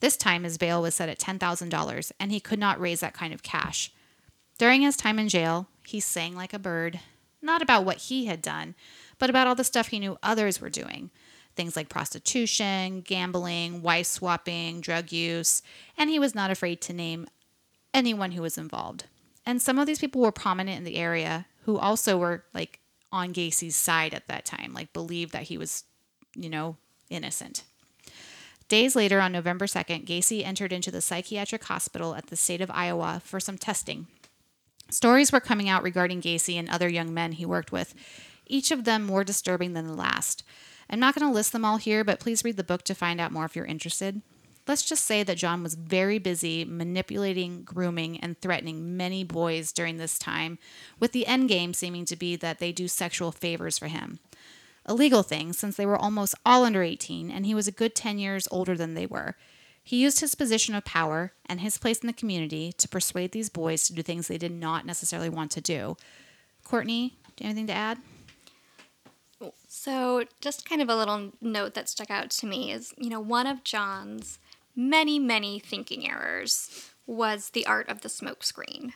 This 0.00 0.16
time, 0.16 0.42
his 0.42 0.58
bail 0.58 0.82
was 0.82 0.96
set 0.96 1.08
at 1.08 1.20
$10,000, 1.20 2.12
and 2.18 2.32
he 2.32 2.40
could 2.40 2.58
not 2.58 2.80
raise 2.80 2.98
that 2.98 3.14
kind 3.14 3.32
of 3.32 3.44
cash. 3.44 3.92
During 4.58 4.82
his 4.82 4.96
time 4.96 5.20
in 5.20 5.28
jail, 5.28 5.68
he 5.86 6.00
sang 6.00 6.34
like 6.34 6.52
a 6.52 6.58
bird, 6.58 6.98
not 7.40 7.62
about 7.62 7.84
what 7.84 7.98
he 7.98 8.26
had 8.26 8.42
done, 8.42 8.74
but 9.18 9.30
about 9.30 9.46
all 9.46 9.54
the 9.54 9.62
stuff 9.62 9.88
he 9.88 10.00
knew 10.00 10.18
others 10.24 10.60
were 10.60 10.70
doing. 10.70 11.10
Things 11.58 11.74
like 11.74 11.88
prostitution, 11.88 13.00
gambling, 13.00 13.82
wife 13.82 14.06
swapping, 14.06 14.80
drug 14.80 15.10
use, 15.10 15.60
and 15.96 16.08
he 16.08 16.20
was 16.20 16.32
not 16.32 16.52
afraid 16.52 16.80
to 16.82 16.92
name 16.92 17.26
anyone 17.92 18.30
who 18.30 18.42
was 18.42 18.56
involved. 18.56 19.06
And 19.44 19.60
some 19.60 19.76
of 19.76 19.88
these 19.88 19.98
people 19.98 20.22
were 20.22 20.30
prominent 20.30 20.78
in 20.78 20.84
the 20.84 20.94
area 20.94 21.46
who 21.62 21.76
also 21.76 22.16
were 22.16 22.44
like 22.54 22.78
on 23.10 23.34
Gacy's 23.34 23.74
side 23.74 24.14
at 24.14 24.28
that 24.28 24.44
time, 24.44 24.72
like 24.72 24.92
believed 24.92 25.32
that 25.32 25.42
he 25.42 25.58
was, 25.58 25.82
you 26.36 26.48
know, 26.48 26.76
innocent. 27.10 27.64
Days 28.68 28.94
later, 28.94 29.20
on 29.20 29.32
November 29.32 29.66
2nd, 29.66 30.06
Gacy 30.06 30.46
entered 30.46 30.72
into 30.72 30.92
the 30.92 31.00
psychiatric 31.00 31.64
hospital 31.64 32.14
at 32.14 32.28
the 32.28 32.36
state 32.36 32.60
of 32.60 32.70
Iowa 32.70 33.20
for 33.24 33.40
some 33.40 33.58
testing. 33.58 34.06
Stories 34.90 35.32
were 35.32 35.40
coming 35.40 35.68
out 35.68 35.82
regarding 35.82 36.22
Gacy 36.22 36.54
and 36.54 36.68
other 36.68 36.88
young 36.88 37.12
men 37.12 37.32
he 37.32 37.44
worked 37.44 37.72
with, 37.72 37.96
each 38.46 38.70
of 38.70 38.84
them 38.84 39.02
more 39.02 39.24
disturbing 39.24 39.72
than 39.72 39.88
the 39.88 39.94
last. 39.94 40.44
I'm 40.90 41.00
not 41.00 41.14
going 41.14 41.28
to 41.28 41.34
list 41.34 41.52
them 41.52 41.64
all 41.64 41.76
here, 41.76 42.04
but 42.04 42.20
please 42.20 42.44
read 42.44 42.56
the 42.56 42.64
book 42.64 42.82
to 42.84 42.94
find 42.94 43.20
out 43.20 43.32
more 43.32 43.44
if 43.44 43.54
you're 43.54 43.64
interested. 43.64 44.22
Let's 44.66 44.84
just 44.84 45.04
say 45.04 45.22
that 45.22 45.38
John 45.38 45.62
was 45.62 45.74
very 45.74 46.18
busy 46.18 46.64
manipulating, 46.64 47.62
grooming, 47.62 48.18
and 48.20 48.38
threatening 48.40 48.96
many 48.96 49.24
boys 49.24 49.72
during 49.72 49.96
this 49.96 50.18
time, 50.18 50.58
with 51.00 51.12
the 51.12 51.26
end 51.26 51.48
game 51.48 51.72
seeming 51.72 52.04
to 52.04 52.16
be 52.16 52.36
that 52.36 52.58
they 52.58 52.72
do 52.72 52.86
sexual 52.86 53.32
favors 53.32 53.78
for 53.78 53.88
him 53.88 54.18
a 54.88 54.94
legal 54.94 55.22
thing 55.22 55.52
since 55.52 55.76
they 55.76 55.86
were 55.86 55.98
almost 55.98 56.34
all 56.44 56.64
under 56.64 56.82
18 56.82 57.30
and 57.30 57.44
he 57.44 57.54
was 57.54 57.68
a 57.68 57.72
good 57.72 57.94
10 57.94 58.18
years 58.18 58.48
older 58.50 58.74
than 58.74 58.94
they 58.94 59.06
were. 59.06 59.36
He 59.84 60.02
used 60.02 60.20
his 60.20 60.34
position 60.34 60.74
of 60.74 60.84
power 60.84 61.32
and 61.46 61.60
his 61.60 61.78
place 61.78 61.98
in 61.98 62.06
the 62.06 62.12
community 62.12 62.72
to 62.72 62.88
persuade 62.88 63.32
these 63.32 63.50
boys 63.50 63.86
to 63.86 63.92
do 63.92 64.02
things 64.02 64.28
they 64.28 64.38
did 64.38 64.52
not 64.52 64.86
necessarily 64.86 65.28
want 65.28 65.50
to 65.52 65.60
do. 65.60 65.96
Courtney, 66.64 67.16
do 67.36 67.44
you 67.44 67.48
have 67.48 67.56
anything 67.56 67.66
to 67.68 67.72
add? 67.74 67.98
So, 69.68 70.24
just 70.40 70.68
kind 70.68 70.82
of 70.82 70.88
a 70.88 70.96
little 70.96 71.32
note 71.40 71.74
that 71.74 71.88
stuck 71.88 72.10
out 72.10 72.30
to 72.30 72.46
me 72.46 72.72
is 72.72 72.92
you 72.98 73.08
know, 73.08 73.20
one 73.20 73.46
of 73.46 73.64
John's 73.64 74.38
many, 74.74 75.18
many 75.18 75.58
thinking 75.58 76.08
errors 76.08 76.90
was 77.06 77.50
the 77.50 77.66
art 77.66 77.88
of 77.88 78.00
the 78.00 78.08
smokescreen. 78.08 78.92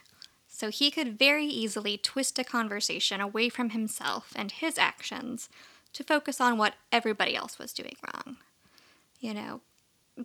So, 0.49 0.69
he 0.69 0.91
could 0.91 1.19
very 1.19 1.47
easily 1.47 1.97
twist 1.97 2.39
a 2.39 2.45
conversation 2.45 3.21
away 3.21 3.49
from 3.49 3.71
himself 3.71 4.33
and 4.35 4.51
his 4.51 4.79
actions 4.79 5.49
to 5.93 6.05
focus 6.05 6.41
on 6.41 6.59
what 6.59 6.75
everybody 6.91 7.37
else 7.37 7.59
was 7.59 7.73
doing 7.73 7.97
wrong. 8.03 8.39
You 9.21 9.35
know, 9.35 9.61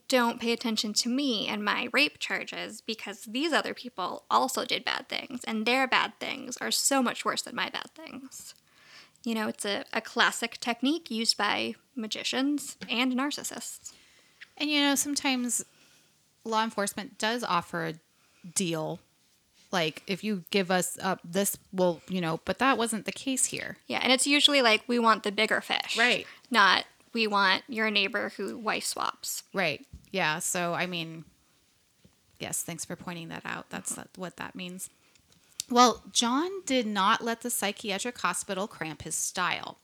don't 0.08 0.40
pay 0.40 0.52
attention 0.52 0.94
to 0.94 1.10
me 1.10 1.48
and 1.48 1.64
my 1.64 1.90
rape 1.94 2.20
charges 2.20 2.82
because 2.82 3.24
these 3.24 3.54
other 3.54 3.74
people 3.74 4.24
also 4.30 4.66
did 4.66 4.84
bad 4.84 5.08
things, 5.08 5.42
and 5.46 5.66
their 5.66 5.88
bad 5.88 6.14
things 6.20 6.58
are 6.58 6.72
so 6.72 7.02
much 7.04 7.24
worse 7.24 7.44
than 7.44 7.56
my 7.56 7.70
bad 7.70 7.92
things. 7.96 8.54
You 9.28 9.36
know, 9.36 9.50
it's 9.50 9.66
a, 9.66 9.84
a 9.92 10.00
classic 10.00 10.58
technique 10.62 11.12
used 11.12 11.38
by 11.38 11.76
magicians 11.98 12.78
and 12.90 13.12
narcissists. 13.12 13.92
And 14.56 14.70
you 14.70 14.80
know, 14.80 14.96
sometimes 14.96 15.66
law 16.46 16.64
enforcement 16.64 17.18
does 17.18 17.44
offer 17.44 17.88
a 17.88 17.94
deal. 18.56 19.02
Like, 19.70 20.02
if 20.08 20.24
you 20.24 20.46
give 20.50 20.72
us 20.72 20.98
up 21.02 21.20
this, 21.26 21.58
will 21.74 22.00
you 22.08 22.22
know, 22.22 22.40
but 22.46 22.60
that 22.60 22.78
wasn't 22.78 23.04
the 23.04 23.12
case 23.12 23.48
here. 23.48 23.76
Yeah, 23.86 24.00
and 24.02 24.14
it's 24.14 24.26
usually 24.26 24.62
like 24.62 24.84
we 24.88 24.98
want 24.98 25.24
the 25.24 25.32
bigger 25.34 25.60
fish. 25.60 25.98
Right. 25.98 26.26
Not 26.50 26.86
we 27.12 27.28
want 27.28 27.64
your 27.68 27.92
neighbor 27.92 28.32
who 28.38 28.58
wife 28.58 28.86
swaps. 28.86 29.44
Right. 29.54 29.86
Yeah. 30.10 30.40
So, 30.40 30.74
I 30.74 30.86
mean, 30.86 31.26
yes, 32.40 32.64
thanks 32.64 32.86
for 32.86 32.96
pointing 32.96 33.28
that 33.28 33.42
out. 33.44 33.72
That's 33.72 33.94
that, 33.96 34.08
what 34.16 34.38
that 34.38 34.56
means. 34.56 34.90
Well, 35.70 36.04
John 36.12 36.50
did 36.66 36.88
not 36.88 37.22
let 37.22 37.42
the 37.42 37.50
psychiatric 37.50 38.18
hospital 38.20 38.68
cramp 38.68 39.02
his 39.02 39.16
style. 39.16 39.80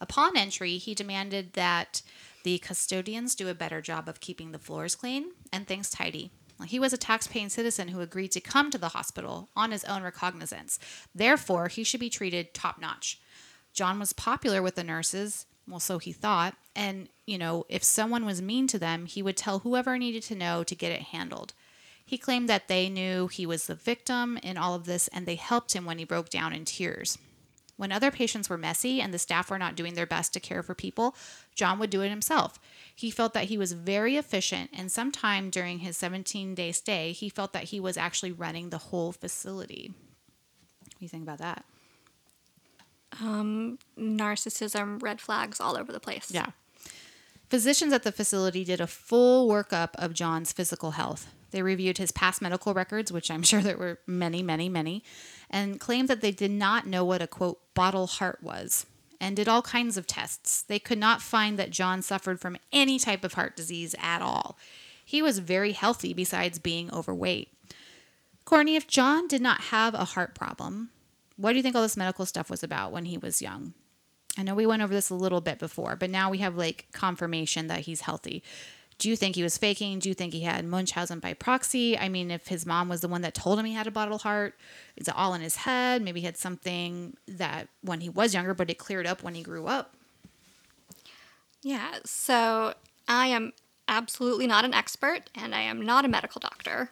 Upon 0.00 0.36
entry, 0.36 0.76
he 0.76 0.94
demanded 0.94 1.54
that 1.54 2.02
the 2.44 2.58
custodians 2.58 3.34
do 3.34 3.48
a 3.48 3.54
better 3.54 3.80
job 3.80 4.08
of 4.08 4.20
keeping 4.20 4.52
the 4.52 4.58
floors 4.58 4.94
clean 4.94 5.32
and 5.52 5.66
things 5.66 5.90
tidy. 5.90 6.30
He 6.66 6.78
was 6.78 6.92
a 6.92 6.98
tax-paying 6.98 7.48
citizen 7.48 7.88
who 7.88 8.00
agreed 8.00 8.30
to 8.32 8.40
come 8.40 8.70
to 8.70 8.78
the 8.78 8.90
hospital 8.90 9.48
on 9.56 9.72
his 9.72 9.84
own 9.84 10.02
recognizance. 10.02 10.78
Therefore, 11.12 11.66
he 11.68 11.82
should 11.82 12.00
be 12.00 12.10
treated 12.10 12.54
top-notch. 12.54 13.20
John 13.72 13.98
was 13.98 14.12
popular 14.12 14.62
with 14.62 14.76
the 14.76 14.84
nurses, 14.84 15.46
well, 15.66 15.80
so 15.80 15.98
he 15.98 16.12
thought, 16.12 16.54
and, 16.76 17.08
you 17.26 17.38
know, 17.38 17.64
if 17.68 17.82
someone 17.82 18.24
was 18.24 18.40
mean 18.40 18.66
to 18.68 18.78
them, 18.78 19.06
he 19.06 19.22
would 19.22 19.36
tell 19.36 19.60
whoever 19.60 19.98
needed 19.98 20.22
to 20.24 20.34
know 20.34 20.62
to 20.62 20.74
get 20.76 20.92
it 20.92 21.02
handled. 21.02 21.54
He 22.04 22.18
claimed 22.18 22.48
that 22.48 22.68
they 22.68 22.88
knew 22.88 23.28
he 23.28 23.46
was 23.46 23.66
the 23.66 23.74
victim 23.74 24.38
in 24.42 24.56
all 24.56 24.74
of 24.74 24.84
this 24.84 25.08
and 25.08 25.26
they 25.26 25.36
helped 25.36 25.74
him 25.74 25.84
when 25.84 25.98
he 25.98 26.04
broke 26.04 26.28
down 26.28 26.52
in 26.52 26.64
tears. 26.64 27.18
When 27.76 27.90
other 27.90 28.10
patients 28.10 28.48
were 28.48 28.58
messy 28.58 29.00
and 29.00 29.12
the 29.12 29.18
staff 29.18 29.50
were 29.50 29.58
not 29.58 29.74
doing 29.74 29.94
their 29.94 30.06
best 30.06 30.32
to 30.34 30.40
care 30.40 30.62
for 30.62 30.74
people, 30.74 31.16
John 31.54 31.78
would 31.78 31.90
do 31.90 32.02
it 32.02 32.08
himself. 32.08 32.58
He 32.94 33.10
felt 33.10 33.34
that 33.34 33.44
he 33.44 33.58
was 33.58 33.72
very 33.72 34.16
efficient, 34.16 34.70
and 34.72 34.92
sometime 34.92 35.50
during 35.50 35.80
his 35.80 35.96
17 35.96 36.54
day 36.54 36.70
stay, 36.70 37.10
he 37.10 37.28
felt 37.28 37.52
that 37.52 37.64
he 37.64 37.80
was 37.80 37.96
actually 37.96 38.30
running 38.30 38.70
the 38.70 38.78
whole 38.78 39.10
facility. 39.10 39.92
What 40.82 40.98
do 40.98 41.04
you 41.04 41.08
think 41.08 41.24
about 41.24 41.38
that? 41.38 41.64
Um, 43.20 43.78
narcissism, 43.98 45.02
red 45.02 45.20
flags 45.20 45.60
all 45.60 45.76
over 45.76 45.90
the 45.90 46.00
place. 46.00 46.30
Yeah. 46.30 46.46
Physicians 47.48 47.92
at 47.92 48.04
the 48.04 48.12
facility 48.12 48.64
did 48.64 48.80
a 48.80 48.86
full 48.86 49.48
workup 49.48 49.90
of 49.96 50.14
John's 50.14 50.52
physical 50.52 50.92
health. 50.92 51.28
They 51.54 51.62
reviewed 51.62 51.98
his 51.98 52.10
past 52.10 52.42
medical 52.42 52.74
records, 52.74 53.12
which 53.12 53.30
I'm 53.30 53.42
sure 53.44 53.62
there 53.62 53.78
were 53.78 54.00
many, 54.08 54.42
many, 54.42 54.68
many, 54.68 55.04
and 55.48 55.78
claimed 55.78 56.08
that 56.08 56.20
they 56.20 56.32
did 56.32 56.50
not 56.50 56.84
know 56.84 57.04
what 57.04 57.22
a 57.22 57.28
quote 57.28 57.60
bottle 57.74 58.08
heart 58.08 58.40
was 58.42 58.86
and 59.20 59.36
did 59.36 59.46
all 59.46 59.62
kinds 59.62 59.96
of 59.96 60.04
tests. 60.04 60.62
They 60.62 60.80
could 60.80 60.98
not 60.98 61.22
find 61.22 61.56
that 61.56 61.70
John 61.70 62.02
suffered 62.02 62.40
from 62.40 62.56
any 62.72 62.98
type 62.98 63.22
of 63.22 63.34
heart 63.34 63.54
disease 63.54 63.94
at 64.02 64.20
all. 64.20 64.58
He 65.04 65.22
was 65.22 65.38
very 65.38 65.70
healthy 65.70 66.12
besides 66.12 66.58
being 66.58 66.92
overweight. 66.92 67.52
Courtney, 68.44 68.74
if 68.74 68.88
John 68.88 69.28
did 69.28 69.40
not 69.40 69.60
have 69.60 69.94
a 69.94 70.04
heart 70.04 70.34
problem, 70.34 70.90
what 71.36 71.52
do 71.52 71.56
you 71.56 71.62
think 71.62 71.76
all 71.76 71.82
this 71.82 71.96
medical 71.96 72.26
stuff 72.26 72.50
was 72.50 72.64
about 72.64 72.90
when 72.90 73.04
he 73.04 73.16
was 73.16 73.40
young? 73.40 73.74
I 74.36 74.42
know 74.42 74.56
we 74.56 74.66
went 74.66 74.82
over 74.82 74.92
this 74.92 75.10
a 75.10 75.14
little 75.14 75.40
bit 75.40 75.60
before, 75.60 75.94
but 75.94 76.10
now 76.10 76.30
we 76.30 76.38
have 76.38 76.56
like 76.56 76.88
confirmation 76.90 77.68
that 77.68 77.80
he's 77.80 78.00
healthy. 78.00 78.42
Do 78.98 79.08
you 79.08 79.16
think 79.16 79.34
he 79.34 79.42
was 79.42 79.58
faking? 79.58 79.98
Do 79.98 80.08
you 80.08 80.14
think 80.14 80.32
he 80.32 80.42
had 80.42 80.64
Munchausen 80.64 81.18
by 81.18 81.34
proxy? 81.34 81.98
I 81.98 82.08
mean, 82.08 82.30
if 82.30 82.48
his 82.48 82.64
mom 82.64 82.88
was 82.88 83.00
the 83.00 83.08
one 83.08 83.22
that 83.22 83.34
told 83.34 83.58
him 83.58 83.64
he 83.64 83.74
had 83.74 83.86
a 83.86 83.90
bottle 83.90 84.18
heart, 84.18 84.54
is 84.96 85.08
it 85.08 85.14
all 85.16 85.34
in 85.34 85.40
his 85.40 85.56
head? 85.56 86.00
Maybe 86.00 86.20
he 86.20 86.26
had 86.26 86.36
something 86.36 87.16
that 87.26 87.68
when 87.82 88.00
he 88.00 88.08
was 88.08 88.34
younger, 88.34 88.54
but 88.54 88.70
it 88.70 88.78
cleared 88.78 89.06
up 89.06 89.22
when 89.22 89.34
he 89.34 89.42
grew 89.42 89.66
up. 89.66 89.94
Yeah, 91.62 91.94
so 92.04 92.74
I 93.08 93.28
am 93.28 93.52
absolutely 93.88 94.46
not 94.46 94.64
an 94.64 94.74
expert 94.74 95.30
and 95.34 95.54
I 95.54 95.62
am 95.62 95.82
not 95.82 96.04
a 96.04 96.08
medical 96.08 96.38
doctor. 96.38 96.90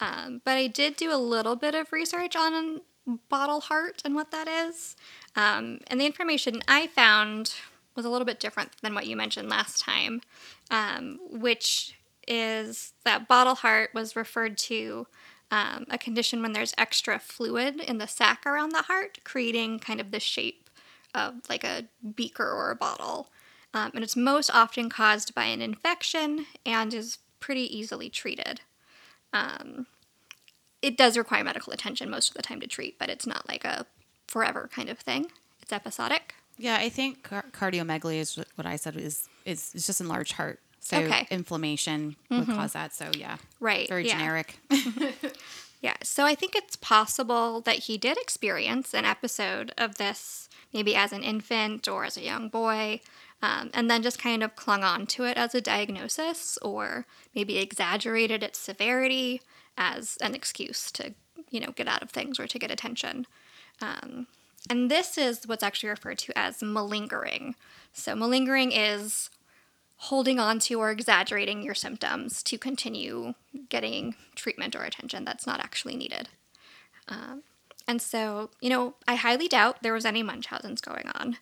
Um, 0.00 0.40
but 0.44 0.56
I 0.56 0.66
did 0.66 0.96
do 0.96 1.12
a 1.12 1.16
little 1.16 1.54
bit 1.54 1.74
of 1.74 1.92
research 1.92 2.34
on 2.34 2.80
bottle 3.28 3.60
heart 3.60 4.02
and 4.04 4.14
what 4.14 4.30
that 4.30 4.48
is. 4.48 4.96
Um, 5.36 5.80
and 5.86 6.00
the 6.00 6.06
information 6.06 6.62
I 6.66 6.86
found 6.86 7.54
was 7.94 8.04
a 8.04 8.10
little 8.10 8.24
bit 8.24 8.40
different 8.40 8.70
than 8.82 8.94
what 8.94 9.06
you 9.06 9.16
mentioned 9.16 9.48
last 9.48 9.80
time, 9.80 10.20
um, 10.70 11.18
which 11.30 11.98
is 12.26 12.92
that 13.04 13.28
bottle 13.28 13.56
heart 13.56 13.90
was 13.94 14.16
referred 14.16 14.56
to 14.56 15.06
um, 15.50 15.84
a 15.90 15.98
condition 15.98 16.40
when 16.40 16.52
there's 16.52 16.74
extra 16.78 17.18
fluid 17.18 17.80
in 17.80 17.98
the 17.98 18.06
sac 18.06 18.46
around 18.46 18.70
the 18.70 18.82
heart, 18.82 19.18
creating 19.24 19.78
kind 19.78 20.00
of 20.00 20.10
the 20.10 20.20
shape 20.20 20.70
of 21.14 21.34
like 21.48 21.64
a 21.64 21.84
beaker 22.14 22.48
or 22.48 22.70
a 22.70 22.76
bottle. 22.76 23.28
Um, 23.74 23.90
and 23.94 24.04
it's 24.04 24.16
most 24.16 24.50
often 24.50 24.88
caused 24.88 25.34
by 25.34 25.44
an 25.44 25.60
infection 25.60 26.46
and 26.64 26.94
is 26.94 27.18
pretty 27.40 27.76
easily 27.76 28.08
treated. 28.08 28.60
Um, 29.32 29.86
it 30.80 30.96
does 30.96 31.16
require 31.16 31.44
medical 31.44 31.72
attention 31.72 32.10
most 32.10 32.30
of 32.30 32.34
the 32.34 32.42
time 32.42 32.60
to 32.60 32.66
treat, 32.66 32.98
but 32.98 33.08
it's 33.08 33.26
not 33.26 33.48
like 33.48 33.64
a 33.64 33.86
forever 34.26 34.70
kind 34.74 34.88
of 34.88 34.98
thing. 34.98 35.26
It's 35.60 35.72
episodic. 35.72 36.34
Yeah, 36.58 36.76
I 36.76 36.88
think 36.88 37.22
car- 37.22 37.44
cardiomegaly 37.52 38.16
is 38.18 38.36
what 38.56 38.66
I 38.66 38.76
said 38.76 38.96
is 38.96 39.28
is, 39.44 39.72
is 39.74 39.86
just 39.86 40.00
enlarged 40.00 40.32
heart. 40.32 40.60
So 40.80 40.98
Okay. 40.98 41.26
inflammation 41.30 42.16
would 42.30 42.48
cause 42.48 42.72
that. 42.72 42.92
So 42.94 43.10
yeah, 43.16 43.36
Right. 43.60 43.88
very 43.88 44.06
yeah. 44.06 44.18
generic. 44.18 44.58
Yeah, 45.80 45.96
so 46.04 46.24
I 46.24 46.36
think 46.36 46.54
it's 46.54 46.76
possible 46.76 47.60
that 47.62 47.74
he 47.80 47.98
did 47.98 48.16
experience 48.16 48.94
an 48.94 49.04
episode 49.04 49.72
of 49.76 49.96
this, 49.96 50.48
maybe 50.72 50.94
as 50.94 51.10
an 51.12 51.24
infant 51.24 51.88
or 51.88 52.04
as 52.04 52.16
a 52.16 52.22
young 52.22 52.48
boy, 52.48 53.00
um, 53.42 53.68
and 53.74 53.90
then 53.90 54.00
just 54.00 54.16
kind 54.20 54.44
of 54.44 54.54
clung 54.54 54.84
on 54.84 55.06
to 55.08 55.24
it 55.24 55.36
as 55.36 55.56
a 55.56 55.60
diagnosis 55.60 56.56
or 56.62 57.04
maybe 57.34 57.58
exaggerated 57.58 58.44
its 58.44 58.60
severity 58.60 59.42
as 59.76 60.16
an 60.20 60.36
excuse 60.36 60.92
to, 60.92 61.14
you 61.50 61.58
know, 61.58 61.72
get 61.72 61.88
out 61.88 62.00
of 62.00 62.10
things 62.10 62.38
or 62.38 62.46
to 62.46 62.60
get 62.60 62.70
attention. 62.70 63.26
Um, 63.80 64.28
and 64.70 64.90
this 64.90 65.18
is 65.18 65.46
what's 65.46 65.62
actually 65.62 65.90
referred 65.90 66.18
to 66.18 66.38
as 66.38 66.62
malingering. 66.62 67.54
So, 67.92 68.14
malingering 68.14 68.72
is 68.72 69.30
holding 69.96 70.40
on 70.40 70.58
to 70.58 70.80
or 70.80 70.90
exaggerating 70.90 71.62
your 71.62 71.74
symptoms 71.74 72.42
to 72.42 72.58
continue 72.58 73.34
getting 73.68 74.16
treatment 74.34 74.74
or 74.74 74.82
attention 74.82 75.24
that's 75.24 75.46
not 75.46 75.60
actually 75.60 75.94
needed. 75.94 76.28
Um, 77.06 77.42
and 77.86 78.02
so, 78.02 78.50
you 78.60 78.68
know, 78.68 78.94
I 79.06 79.14
highly 79.14 79.48
doubt 79.48 79.82
there 79.82 79.92
was 79.92 80.04
any 80.04 80.22
Munchausen's 80.22 80.80
going 80.80 81.08
on. 81.14 81.36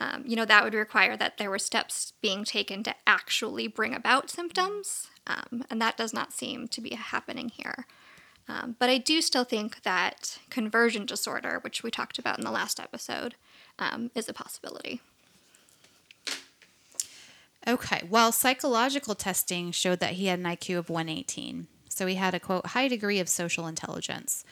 Um, 0.00 0.24
you 0.26 0.36
know, 0.36 0.44
that 0.44 0.64
would 0.64 0.74
require 0.74 1.16
that 1.16 1.38
there 1.38 1.50
were 1.50 1.58
steps 1.58 2.12
being 2.20 2.44
taken 2.44 2.82
to 2.82 2.94
actually 3.06 3.68
bring 3.68 3.94
about 3.94 4.30
symptoms, 4.30 5.08
um, 5.26 5.64
and 5.70 5.80
that 5.80 5.96
does 5.96 6.12
not 6.12 6.32
seem 6.32 6.66
to 6.68 6.80
be 6.80 6.94
happening 6.94 7.50
here. 7.50 7.86
Um, 8.48 8.76
but 8.78 8.90
I 8.90 8.98
do 8.98 9.20
still 9.22 9.44
think 9.44 9.82
that 9.82 10.38
conversion 10.50 11.06
disorder, 11.06 11.58
which 11.62 11.82
we 11.82 11.90
talked 11.90 12.18
about 12.18 12.38
in 12.38 12.44
the 12.44 12.50
last 12.50 12.80
episode, 12.80 13.34
um, 13.78 14.10
is 14.14 14.28
a 14.28 14.32
possibility. 14.32 15.00
Okay. 17.66 18.02
Well, 18.08 18.32
psychological 18.32 19.14
testing 19.14 19.70
showed 19.70 20.00
that 20.00 20.14
he 20.14 20.26
had 20.26 20.40
an 20.40 20.44
IQ 20.46 20.78
of 20.78 20.90
118. 20.90 21.68
So 21.88 22.06
he 22.06 22.16
had 22.16 22.34
a 22.34 22.40
quote 22.40 22.66
high 22.66 22.88
degree 22.88 23.20
of 23.20 23.28
social 23.28 23.66
intelligence. 23.66 24.44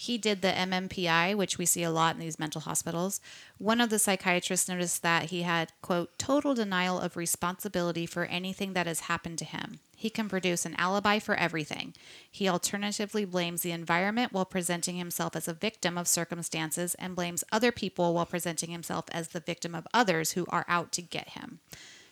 He 0.00 0.16
did 0.16 0.42
the 0.42 0.52
MMPI, 0.52 1.34
which 1.34 1.58
we 1.58 1.66
see 1.66 1.82
a 1.82 1.90
lot 1.90 2.14
in 2.14 2.20
these 2.20 2.38
mental 2.38 2.60
hospitals. 2.60 3.20
One 3.58 3.80
of 3.80 3.90
the 3.90 3.98
psychiatrists 3.98 4.68
noticed 4.68 5.02
that 5.02 5.24
he 5.30 5.42
had, 5.42 5.72
quote, 5.82 6.16
total 6.20 6.54
denial 6.54 7.00
of 7.00 7.16
responsibility 7.16 8.06
for 8.06 8.24
anything 8.26 8.74
that 8.74 8.86
has 8.86 9.00
happened 9.00 9.38
to 9.38 9.44
him. 9.44 9.80
He 9.96 10.08
can 10.08 10.28
produce 10.28 10.64
an 10.64 10.76
alibi 10.76 11.18
for 11.18 11.34
everything. 11.34 11.94
He 12.30 12.48
alternatively 12.48 13.24
blames 13.24 13.62
the 13.62 13.72
environment 13.72 14.32
while 14.32 14.44
presenting 14.44 14.94
himself 14.94 15.34
as 15.34 15.48
a 15.48 15.52
victim 15.52 15.98
of 15.98 16.06
circumstances 16.06 16.94
and 16.94 17.16
blames 17.16 17.42
other 17.50 17.72
people 17.72 18.14
while 18.14 18.24
presenting 18.24 18.70
himself 18.70 19.06
as 19.10 19.28
the 19.28 19.40
victim 19.40 19.74
of 19.74 19.88
others 19.92 20.32
who 20.32 20.46
are 20.50 20.64
out 20.68 20.92
to 20.92 21.02
get 21.02 21.30
him. 21.30 21.58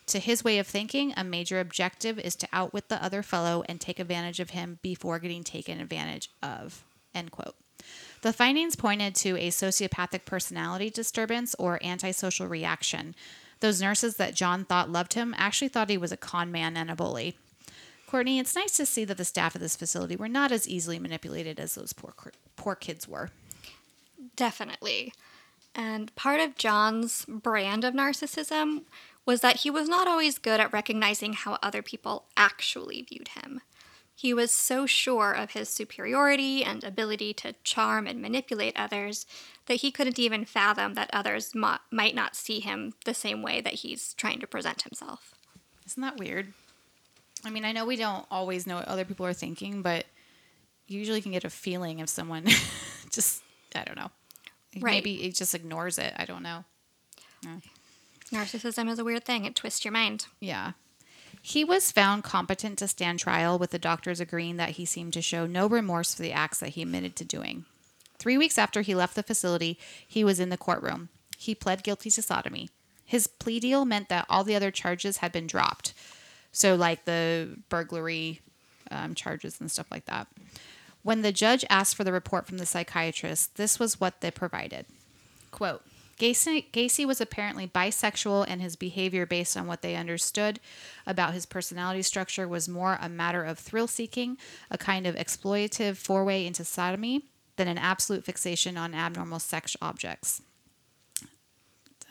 To 0.07 0.19
his 0.19 0.43
way 0.43 0.59
of 0.59 0.67
thinking, 0.67 1.15
a 1.17 1.23
major 1.23 1.61
objective 1.61 2.19
is 2.19 2.35
to 2.35 2.49
outwit 2.53 2.89
the 2.89 3.01
other 3.01 3.23
fellow 3.23 3.63
and 3.69 3.81
take 3.81 4.01
advantage 4.01 4.41
of 4.41 4.51
him 4.51 4.81
before 4.83 5.21
getting 5.21 5.45
taken 5.45 5.81
advantage 5.81 6.31
of. 6.43 6.85
End 7.15 7.31
quote. 7.31 7.55
The 8.23 8.33
findings 8.33 8.77
pointed 8.77 9.15
to 9.17 9.37
a 9.37 9.51
sociopathic 9.51 10.25
personality 10.25 10.91
disturbance 10.91 11.55
or 11.59 11.83
antisocial 11.85 12.47
reaction. 12.47 13.15
Those 13.61 13.81
nurses 13.81 14.17
that 14.17 14.35
John 14.35 14.65
thought 14.65 14.91
loved 14.91 15.15
him 15.15 15.35
actually 15.39 15.69
thought 15.69 15.91
he 15.91 15.99
was 15.99 16.13
a 16.13 16.17
con 16.17 16.51
man 16.51 16.77
and 16.77 16.91
a 16.91 16.97
bully. 16.97 17.37
Courtney, 18.07 18.39
it's 18.39 18.55
nice 18.55 18.77
to 18.77 18.87
see 18.87 19.05
that 19.05 19.17
the 19.17 19.25
staff 19.25 19.55
of 19.55 19.61
this 19.61 19.77
facility 19.77 20.17
were 20.17 20.29
not 20.29 20.53
as 20.53 20.69
easily 20.69 20.99
manipulated 20.99 21.59
as 21.59 21.75
those 21.75 21.93
poor 21.93 22.15
poor 22.57 22.75
kids 22.75 23.09
were. 23.09 23.31
Definitely. 24.37 25.13
And 25.75 26.15
part 26.15 26.41
of 26.41 26.57
John's 26.57 27.25
brand 27.27 27.85
of 27.85 27.95
narcissism 27.95 28.83
was 29.27 29.41
that 29.41 29.57
he 29.57 29.71
was 29.71 29.89
not 29.89 30.07
always 30.07 30.39
good 30.39 30.61
at 30.61 30.73
recognizing 30.73 31.33
how 31.33 31.59
other 31.63 31.83
people 31.83 32.25
actually 32.37 33.03
viewed 33.03 33.29
him. 33.29 33.61
He 34.19 34.33
was 34.33 34.51
so 34.51 34.87
sure 34.87 35.33
of 35.33 35.51
his 35.51 35.69
superiority 35.69 36.65
and 36.65 36.83
ability 36.83 37.35
to 37.35 37.55
charm 37.65 38.07
and 38.07 38.23
manipulate 38.23 38.75
others 38.75 39.27
that 39.67 39.83
he 39.83 39.91
couldn't 39.91 40.19
even 40.19 40.47
fathom 40.47 40.95
that 40.95 41.11
others 41.13 41.55
mo- 41.55 41.77
might 41.93 42.15
not 42.15 42.35
see 42.35 42.61
him 42.61 42.95
the 43.05 43.13
same 43.13 43.43
way 43.43 43.61
that 43.61 43.75
he's 43.75 44.15
trying 44.15 44.41
to 44.41 44.47
present 44.47 44.83
himself. 44.83 45.35
Isn't 45.85 46.01
that 46.01 46.17
weird? 46.17 46.55
I 47.45 47.51
mean, 47.51 47.67
I 47.67 47.73
know 47.73 47.85
we 47.85 47.97
don't 47.97 48.25
always 48.31 48.67
know 48.67 48.77
what 48.77 48.89
other 48.89 49.05
people 49.05 49.27
are 49.27 49.35
thinking, 49.35 49.83
but 49.83 50.07
you 50.87 50.99
usually 50.99 51.21
can 51.21 51.33
get 51.33 51.45
a 51.45 51.51
feeling 51.51 51.99
if 51.99 52.09
someone 52.09 52.47
just, 53.11 53.43
I 53.75 53.85
don't 53.85 53.99
know. 53.99 54.11
Right. 54.81 54.93
Maybe 54.93 55.25
it 55.25 55.35
just 55.35 55.55
ignores 55.55 55.99
it. 55.99 56.15
I 56.17 56.25
don't 56.25 56.43
know. 56.43 56.65
Narcissism 58.33 58.89
is 58.89 58.99
a 58.99 59.05
weird 59.05 59.27
thing, 59.27 59.45
it 59.45 59.55
twists 59.55 59.85
your 59.85 59.93
mind. 59.93 60.27
Yeah. 60.41 60.73
He 61.49 61.63
was 61.63 61.93
found 61.93 62.25
competent 62.25 62.77
to 62.81 62.89
stand 62.89 63.21
trial, 63.21 63.57
with 63.57 63.71
the 63.71 63.79
doctors 63.79 64.19
agreeing 64.19 64.57
that 64.57 64.71
he 64.71 64.85
seemed 64.85 65.13
to 65.13 65.23
show 65.23 65.47
no 65.47 65.69
remorse 65.69 66.13
for 66.13 66.23
the 66.23 66.33
acts 66.33 66.59
that 66.59 66.71
he 66.71 66.83
admitted 66.83 67.15
to 67.15 67.25
doing. 67.25 67.67
Three 68.19 68.37
weeks 68.37 68.59
after 68.59 68.81
he 68.81 68.97
left 68.97 69.15
the 69.15 69.23
facility, 69.23 69.79
he 70.05 70.25
was 70.25 70.41
in 70.41 70.49
the 70.49 70.57
courtroom. 70.57 71.09
He 71.39 71.55
pled 71.55 71.85
guilty 71.85 72.11
to 72.11 72.21
sodomy. 72.21 72.69
His 73.05 73.29
plea 73.29 73.61
deal 73.61 73.85
meant 73.85 74.09
that 74.09 74.27
all 74.29 74.43
the 74.43 74.57
other 74.57 74.73
charges 74.73 75.19
had 75.19 75.31
been 75.31 75.47
dropped. 75.47 75.95
So, 76.51 76.75
like 76.75 77.05
the 77.05 77.61
burglary 77.69 78.41
um, 78.91 79.15
charges 79.15 79.61
and 79.61 79.71
stuff 79.71 79.87
like 79.89 80.07
that. 80.07 80.27
When 81.05 81.23
the 81.23 81.31
judge 81.31 81.65
asked 81.71 81.95
for 81.95 82.03
the 82.03 82.13
report 82.13 82.49
from 82.49 82.59
the 82.59 82.67
psychiatrist, 82.67 83.55
this 83.55 83.79
was 83.79 84.01
what 84.01 84.21
they 84.21 84.33
provided. 84.33 84.87
Quote 85.53 85.85
Gacy, 86.19 86.71
Gacy 86.73 87.07
was 87.07 87.21
apparently 87.21 87.67
bisexual, 87.67 88.47
and 88.49 88.63
his 88.63 88.75
behavior, 88.75 89.27
based 89.27 89.57
on 89.57 89.67
what 89.67 89.83
they 89.83 89.97
understood 89.97 90.61
about 91.07 91.35
his 91.35 91.45
personality 91.45 92.03
structure, 92.03 92.49
was 92.49 92.69
more 92.69 92.99
a 93.01 93.09
matter 93.09 93.45
of 93.45 93.59
thrill 93.59 93.87
seeking, 93.87 94.39
a 94.71 94.79
kind 94.79 95.07
of 95.07 95.15
exploitative 95.15 95.97
foray 95.97 96.47
into 96.47 96.65
sodomy, 96.65 97.25
than 97.57 97.69
an 97.69 97.79
absolute 97.79 98.25
fixation 98.25 98.77
on 98.77 98.95
abnormal 98.95 99.39
sex 99.39 99.77
objects. 99.83 100.41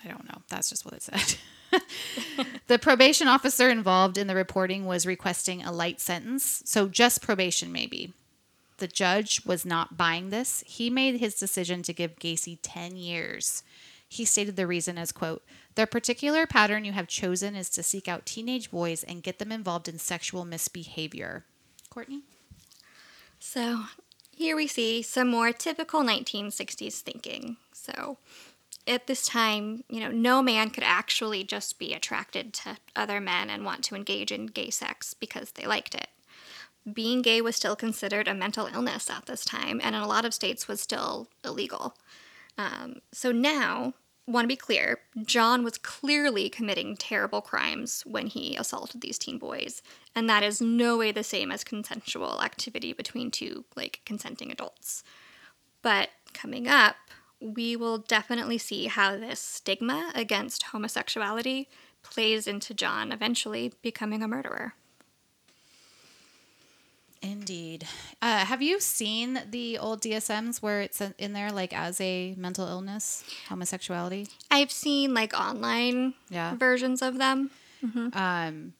I 0.03 0.07
don't 0.07 0.25
know. 0.25 0.41
That's 0.49 0.69
just 0.69 0.85
what 0.85 0.93
it 0.93 1.01
said. 1.01 1.37
the 2.67 2.77
probation 2.77 3.27
officer 3.27 3.69
involved 3.69 4.17
in 4.17 4.27
the 4.27 4.35
reporting 4.35 4.85
was 4.85 5.05
requesting 5.05 5.63
a 5.63 5.71
light 5.71 5.99
sentence, 5.99 6.61
so 6.65 6.87
just 6.87 7.21
probation, 7.21 7.71
maybe. 7.71 8.13
The 8.77 8.87
judge 8.87 9.45
was 9.45 9.65
not 9.65 9.97
buying 9.97 10.29
this. 10.29 10.63
He 10.67 10.89
made 10.89 11.19
his 11.19 11.35
decision 11.35 11.81
to 11.83 11.93
give 11.93 12.19
Gacy 12.19 12.59
10 12.61 12.97
years. 12.97 13.63
He 14.07 14.25
stated 14.25 14.55
the 14.55 14.67
reason 14.67 14.97
as 14.97 15.11
quote, 15.11 15.43
"The 15.75 15.87
particular 15.87 16.45
pattern 16.45 16.85
you 16.85 16.91
have 16.93 17.07
chosen 17.07 17.55
is 17.55 17.69
to 17.71 17.83
seek 17.83 18.07
out 18.07 18.25
teenage 18.25 18.71
boys 18.71 19.03
and 19.03 19.23
get 19.23 19.39
them 19.39 19.51
involved 19.51 19.87
in 19.87 19.99
sexual 19.99 20.45
misbehavior." 20.45 21.45
Courtney? 21.89 22.23
So 23.39 23.85
here 24.31 24.55
we 24.55 24.67
see 24.67 25.01
some 25.01 25.29
more 25.29 25.51
typical 25.51 26.03
1960s 26.03 27.01
thinking. 27.01 27.57
So 27.73 28.17
at 28.87 29.07
this 29.07 29.25
time, 29.25 29.83
you 29.89 29.99
know, 29.99 30.11
no 30.11 30.41
man 30.41 30.69
could 30.69 30.83
actually 30.83 31.43
just 31.43 31.79
be 31.79 31.93
attracted 31.93 32.53
to 32.53 32.77
other 32.95 33.19
men 33.19 33.49
and 33.49 33.65
want 33.65 33.83
to 33.85 33.95
engage 33.95 34.31
in 34.31 34.45
gay 34.47 34.69
sex 34.69 35.13
because 35.13 35.51
they 35.51 35.65
liked 35.65 35.95
it. 35.95 36.09
Being 36.91 37.23
gay 37.23 37.41
was 37.41 37.55
still 37.55 37.75
considered 37.75 38.27
a 38.27 38.35
mental 38.35 38.67
illness 38.67 39.09
at 39.09 39.25
this 39.25 39.43
time, 39.43 39.81
and 39.83 39.95
in 39.95 40.01
a 40.01 40.07
lot 40.07 40.25
of 40.25 40.35
states 40.35 40.67
was 40.67 40.81
still 40.81 41.29
illegal. 41.43 41.97
Um, 42.57 43.01
so 43.11 43.31
now, 43.31 43.93
want 44.27 44.45
to 44.45 44.47
be 44.47 44.55
clear 44.55 44.99
John 45.23 45.63
was 45.63 45.77
clearly 45.77 46.49
committing 46.49 46.95
terrible 46.95 47.41
crimes 47.41 48.01
when 48.05 48.27
he 48.27 48.55
assaulted 48.55 49.01
these 49.01 49.19
teen 49.19 49.37
boys, 49.37 49.81
and 50.15 50.29
that 50.29 50.43
is 50.43 50.61
no 50.61 50.97
way 50.97 51.11
the 51.11 51.23
same 51.23 51.51
as 51.51 51.63
consensual 51.63 52.41
activity 52.41 52.93
between 52.93 53.29
two, 53.31 53.65
like, 53.75 54.01
consenting 54.05 54.51
adults. 54.51 55.03
But 55.81 56.09
coming 56.33 56.67
up, 56.67 56.95
we 57.39 57.75
will 57.75 57.99
definitely 57.99 58.57
see 58.57 58.87
how 58.87 59.17
this 59.17 59.39
stigma 59.39 60.11
against 60.15 60.63
homosexuality 60.63 61.69
plays 62.01 62.47
into 62.47 62.73
John 62.73 63.11
eventually 63.11 63.73
becoming 63.81 64.23
a 64.23 64.27
murderer. 64.27 64.73
Indeed. 67.31 67.87
Uh, 68.21 68.45
have 68.45 68.61
you 68.61 68.79
seen 68.79 69.39
the 69.49 69.77
old 69.77 70.01
DSMs 70.01 70.61
where 70.61 70.81
it's 70.81 71.01
in 71.17 71.33
there 71.33 71.51
like 71.51 71.73
as 71.73 71.99
a 72.01 72.33
mental 72.37 72.67
illness, 72.67 73.23
homosexuality? 73.49 74.27
I've 74.51 74.71
seen 74.71 75.13
like 75.13 75.33
online 75.33 76.13
Yeah. 76.29 76.55
versions 76.55 77.01
of 77.01 77.17
them. 77.17 77.51
Um, 78.13 78.73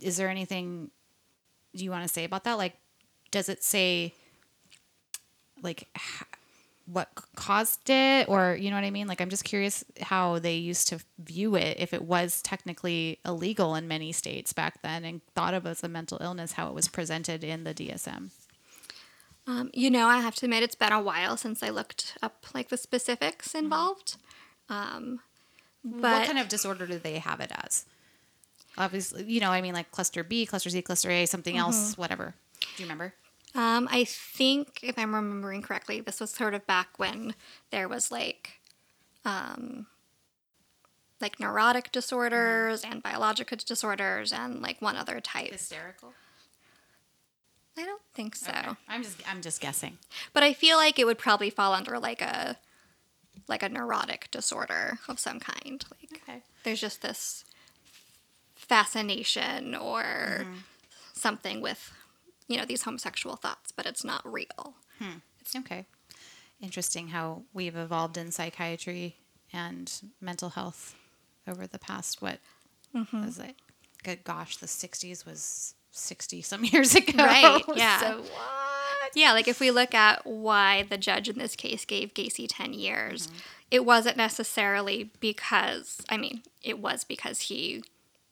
is 0.00 0.16
there 0.16 0.28
anything 0.28 0.90
you 1.72 1.90
want 1.90 2.02
to 2.02 2.08
say 2.12 2.24
about 2.24 2.44
that? 2.44 2.58
Like, 2.58 2.76
does 3.30 3.48
it 3.48 3.62
say 3.62 4.14
like 5.62 5.88
h- 5.96 6.26
what 6.90 7.10
caused 7.36 7.90
it, 7.90 8.28
or 8.28 8.56
you 8.58 8.70
know 8.70 8.76
what 8.76 8.84
I 8.84 8.90
mean? 8.90 9.06
Like, 9.06 9.20
I'm 9.20 9.28
just 9.28 9.44
curious 9.44 9.84
how 10.00 10.38
they 10.38 10.54
used 10.54 10.88
to 10.88 11.00
view 11.18 11.54
it 11.54 11.76
if 11.78 11.92
it 11.92 12.02
was 12.02 12.40
technically 12.40 13.18
illegal 13.26 13.74
in 13.74 13.86
many 13.86 14.10
states 14.12 14.52
back 14.52 14.80
then 14.82 15.04
and 15.04 15.20
thought 15.34 15.52
of 15.54 15.66
as 15.66 15.84
a 15.84 15.88
mental 15.88 16.18
illness, 16.20 16.52
how 16.52 16.68
it 16.68 16.74
was 16.74 16.88
presented 16.88 17.44
in 17.44 17.64
the 17.64 17.74
DSM. 17.74 18.30
Um, 19.46 19.70
you 19.72 19.90
know, 19.90 20.06
I 20.06 20.18
have 20.20 20.34
to 20.36 20.46
admit 20.46 20.62
it's 20.62 20.74
been 20.74 20.92
a 20.92 21.00
while 21.00 21.36
since 21.36 21.62
I 21.62 21.70
looked 21.70 22.16
up 22.22 22.46
like 22.54 22.68
the 22.68 22.76
specifics 22.76 23.54
involved. 23.54 24.16
Um, 24.68 25.20
what 25.82 26.26
kind 26.26 26.38
of 26.38 26.48
disorder 26.48 26.86
do 26.86 26.98
they 26.98 27.18
have 27.18 27.40
it 27.40 27.50
as? 27.64 27.86
Obviously, 28.76 29.24
you 29.24 29.40
know, 29.40 29.50
I 29.50 29.60
mean, 29.62 29.74
like 29.74 29.90
cluster 29.90 30.22
B, 30.22 30.46
cluster 30.46 30.70
C, 30.70 30.82
cluster 30.82 31.10
A, 31.10 31.26
something 31.26 31.56
else, 31.56 31.96
whatever. 31.98 32.34
Do 32.60 32.82
you 32.82 32.84
remember? 32.84 33.14
Um, 33.54 33.88
I 33.90 34.04
think 34.04 34.80
if 34.82 34.98
I'm 34.98 35.14
remembering 35.14 35.62
correctly, 35.62 36.00
this 36.00 36.20
was 36.20 36.30
sort 36.30 36.54
of 36.54 36.66
back 36.66 36.98
when 36.98 37.34
there 37.70 37.88
was 37.88 38.10
like, 38.10 38.60
um, 39.24 39.86
like 41.20 41.40
neurotic 41.40 41.90
disorders 41.90 42.84
and 42.84 43.02
biological 43.02 43.58
disorders 43.64 44.32
and 44.32 44.60
like 44.62 44.80
one 44.80 44.96
other 44.96 45.20
type. 45.20 45.50
Hysterical. 45.52 46.12
I 47.76 47.84
don't 47.84 48.02
think 48.14 48.34
so. 48.36 48.50
Okay. 48.50 48.68
I'm 48.88 49.02
just, 49.02 49.28
I'm 49.28 49.40
just 49.40 49.60
guessing. 49.60 49.98
But 50.32 50.42
I 50.42 50.52
feel 50.52 50.76
like 50.76 50.98
it 50.98 51.06
would 51.06 51.18
probably 51.18 51.50
fall 51.50 51.72
under 51.74 51.98
like 51.98 52.20
a 52.22 52.56
like 53.46 53.62
a 53.62 53.68
neurotic 53.68 54.28
disorder 54.30 54.98
of 55.08 55.18
some 55.18 55.40
kind. 55.40 55.84
Like 55.90 56.20
Okay. 56.22 56.42
there's 56.64 56.80
just 56.80 57.02
this 57.02 57.44
fascination 58.56 59.74
or 59.74 60.02
Mm-hmm. 60.40 60.54
something 61.14 61.60
with 61.60 61.92
you 62.48 62.56
know 62.56 62.64
these 62.64 62.82
homosexual 62.82 63.36
thoughts, 63.36 63.72
but 63.72 63.86
it's 63.86 64.04
not 64.04 64.30
real. 64.30 64.74
it's 65.40 65.54
Okay. 65.54 65.86
Interesting 66.60 67.08
how 67.08 67.42
we've 67.52 67.76
evolved 67.76 68.16
in 68.16 68.32
psychiatry 68.32 69.16
and 69.52 69.92
mental 70.20 70.50
health 70.50 70.96
over 71.46 71.66
the 71.66 71.78
past 71.78 72.20
what 72.20 72.40
mm-hmm. 72.94 73.24
was 73.24 73.38
it? 73.38 73.54
Good 74.02 74.24
gosh, 74.24 74.56
the 74.56 74.66
'60s 74.66 75.24
was 75.24 75.74
60 75.92 76.42
some 76.42 76.64
years 76.64 76.94
ago. 76.94 77.24
Right, 77.24 77.62
yeah. 77.76 78.00
So 78.00 78.18
what? 78.18 79.12
Yeah, 79.14 79.32
like 79.32 79.48
if 79.48 79.60
we 79.60 79.70
look 79.70 79.94
at 79.94 80.26
why 80.26 80.84
the 80.88 80.98
judge 80.98 81.28
in 81.28 81.38
this 81.38 81.56
case 81.56 81.84
gave 81.84 82.14
Gacy 82.14 82.46
10 82.48 82.74
years, 82.74 83.26
mm-hmm. 83.26 83.36
it 83.70 83.84
wasn't 83.84 84.16
necessarily 84.16 85.10
because, 85.20 86.02
I 86.08 86.18
mean, 86.18 86.42
it 86.62 86.78
was 86.78 87.04
because 87.04 87.42
he 87.42 87.82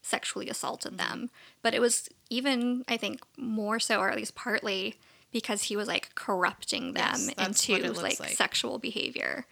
sexually 0.06 0.48
assaulted 0.48 0.98
them, 0.98 1.30
but 1.62 1.74
it 1.74 1.80
was 1.80 2.08
even, 2.30 2.84
I 2.88 2.96
think, 2.96 3.20
more 3.36 3.78
so, 3.80 3.98
or 4.00 4.08
at 4.08 4.16
least 4.16 4.34
partly, 4.34 4.94
because 5.32 5.64
he 5.64 5.76
was 5.76 5.88
like 5.88 6.14
corrupting 6.14 6.94
them 6.94 7.14
Yes, 7.36 7.46
into 7.46 7.92
like, 7.92 8.20
like. 8.20 8.30
sexual 8.36 8.78
behavior. 8.78 9.46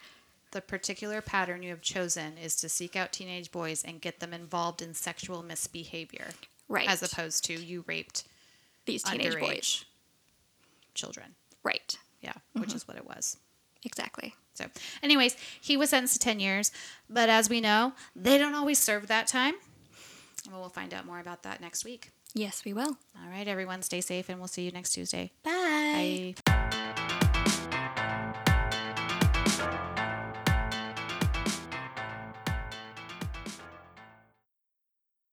The 0.51 0.61
particular 0.61 1.21
pattern 1.21 1.61
you 1.63 1.69
have 1.71 1.81
chosen 1.81 2.37
is 2.37 2.55
to 2.57 2.69
seek 2.69 2.95
out 2.95 3.11
teenage 3.11 3.51
boys 3.51 3.83
and 3.83 3.99
get 3.99 4.21
them 4.21 4.33
involved 4.33 4.81
in 4.81 4.93
sexual 4.93 5.43
misbehavior, 5.43 6.27
Right. 6.69 6.87
as 6.89 7.03
opposed 7.03 7.43
to 7.45 7.53
you 7.53 7.83
raped 7.87 8.23
these 8.85 9.03
teenage 9.03 9.37
boys. 9.37 9.83
children. 10.93 11.35
Right. 11.63 11.97
Yeah, 12.21 12.31
mm-hmm. 12.31 12.61
which 12.61 12.73
is 12.73 12.87
what 12.87 12.95
it 12.97 13.05
was. 13.05 13.37
Exactly. 13.83 14.33
So, 14.53 14.65
anyways, 15.03 15.35
he 15.59 15.75
was 15.75 15.89
sentenced 15.89 16.13
to 16.13 16.19
10 16.19 16.39
years, 16.39 16.71
but 17.09 17.27
as 17.27 17.49
we 17.49 17.59
know, 17.59 17.91
they 18.15 18.37
don't 18.37 18.55
always 18.55 18.79
serve 18.79 19.07
that 19.07 19.27
time. 19.27 19.55
Well, 20.49 20.59
we'll 20.61 20.69
find 20.69 20.93
out 20.93 21.05
more 21.05 21.19
about 21.19 21.43
that 21.43 21.61
next 21.61 21.85
week. 21.85 22.11
Yes, 22.33 22.65
we 22.65 22.73
will. 22.73 22.97
All 23.21 23.29
right, 23.31 23.47
everyone, 23.47 23.81
stay 23.81 24.01
safe, 24.01 24.29
and 24.29 24.39
we'll 24.39 24.47
see 24.47 24.63
you 24.63 24.71
next 24.71 24.91
Tuesday. 24.91 25.31
Bye. 25.43 26.35
Bye. 26.45 26.54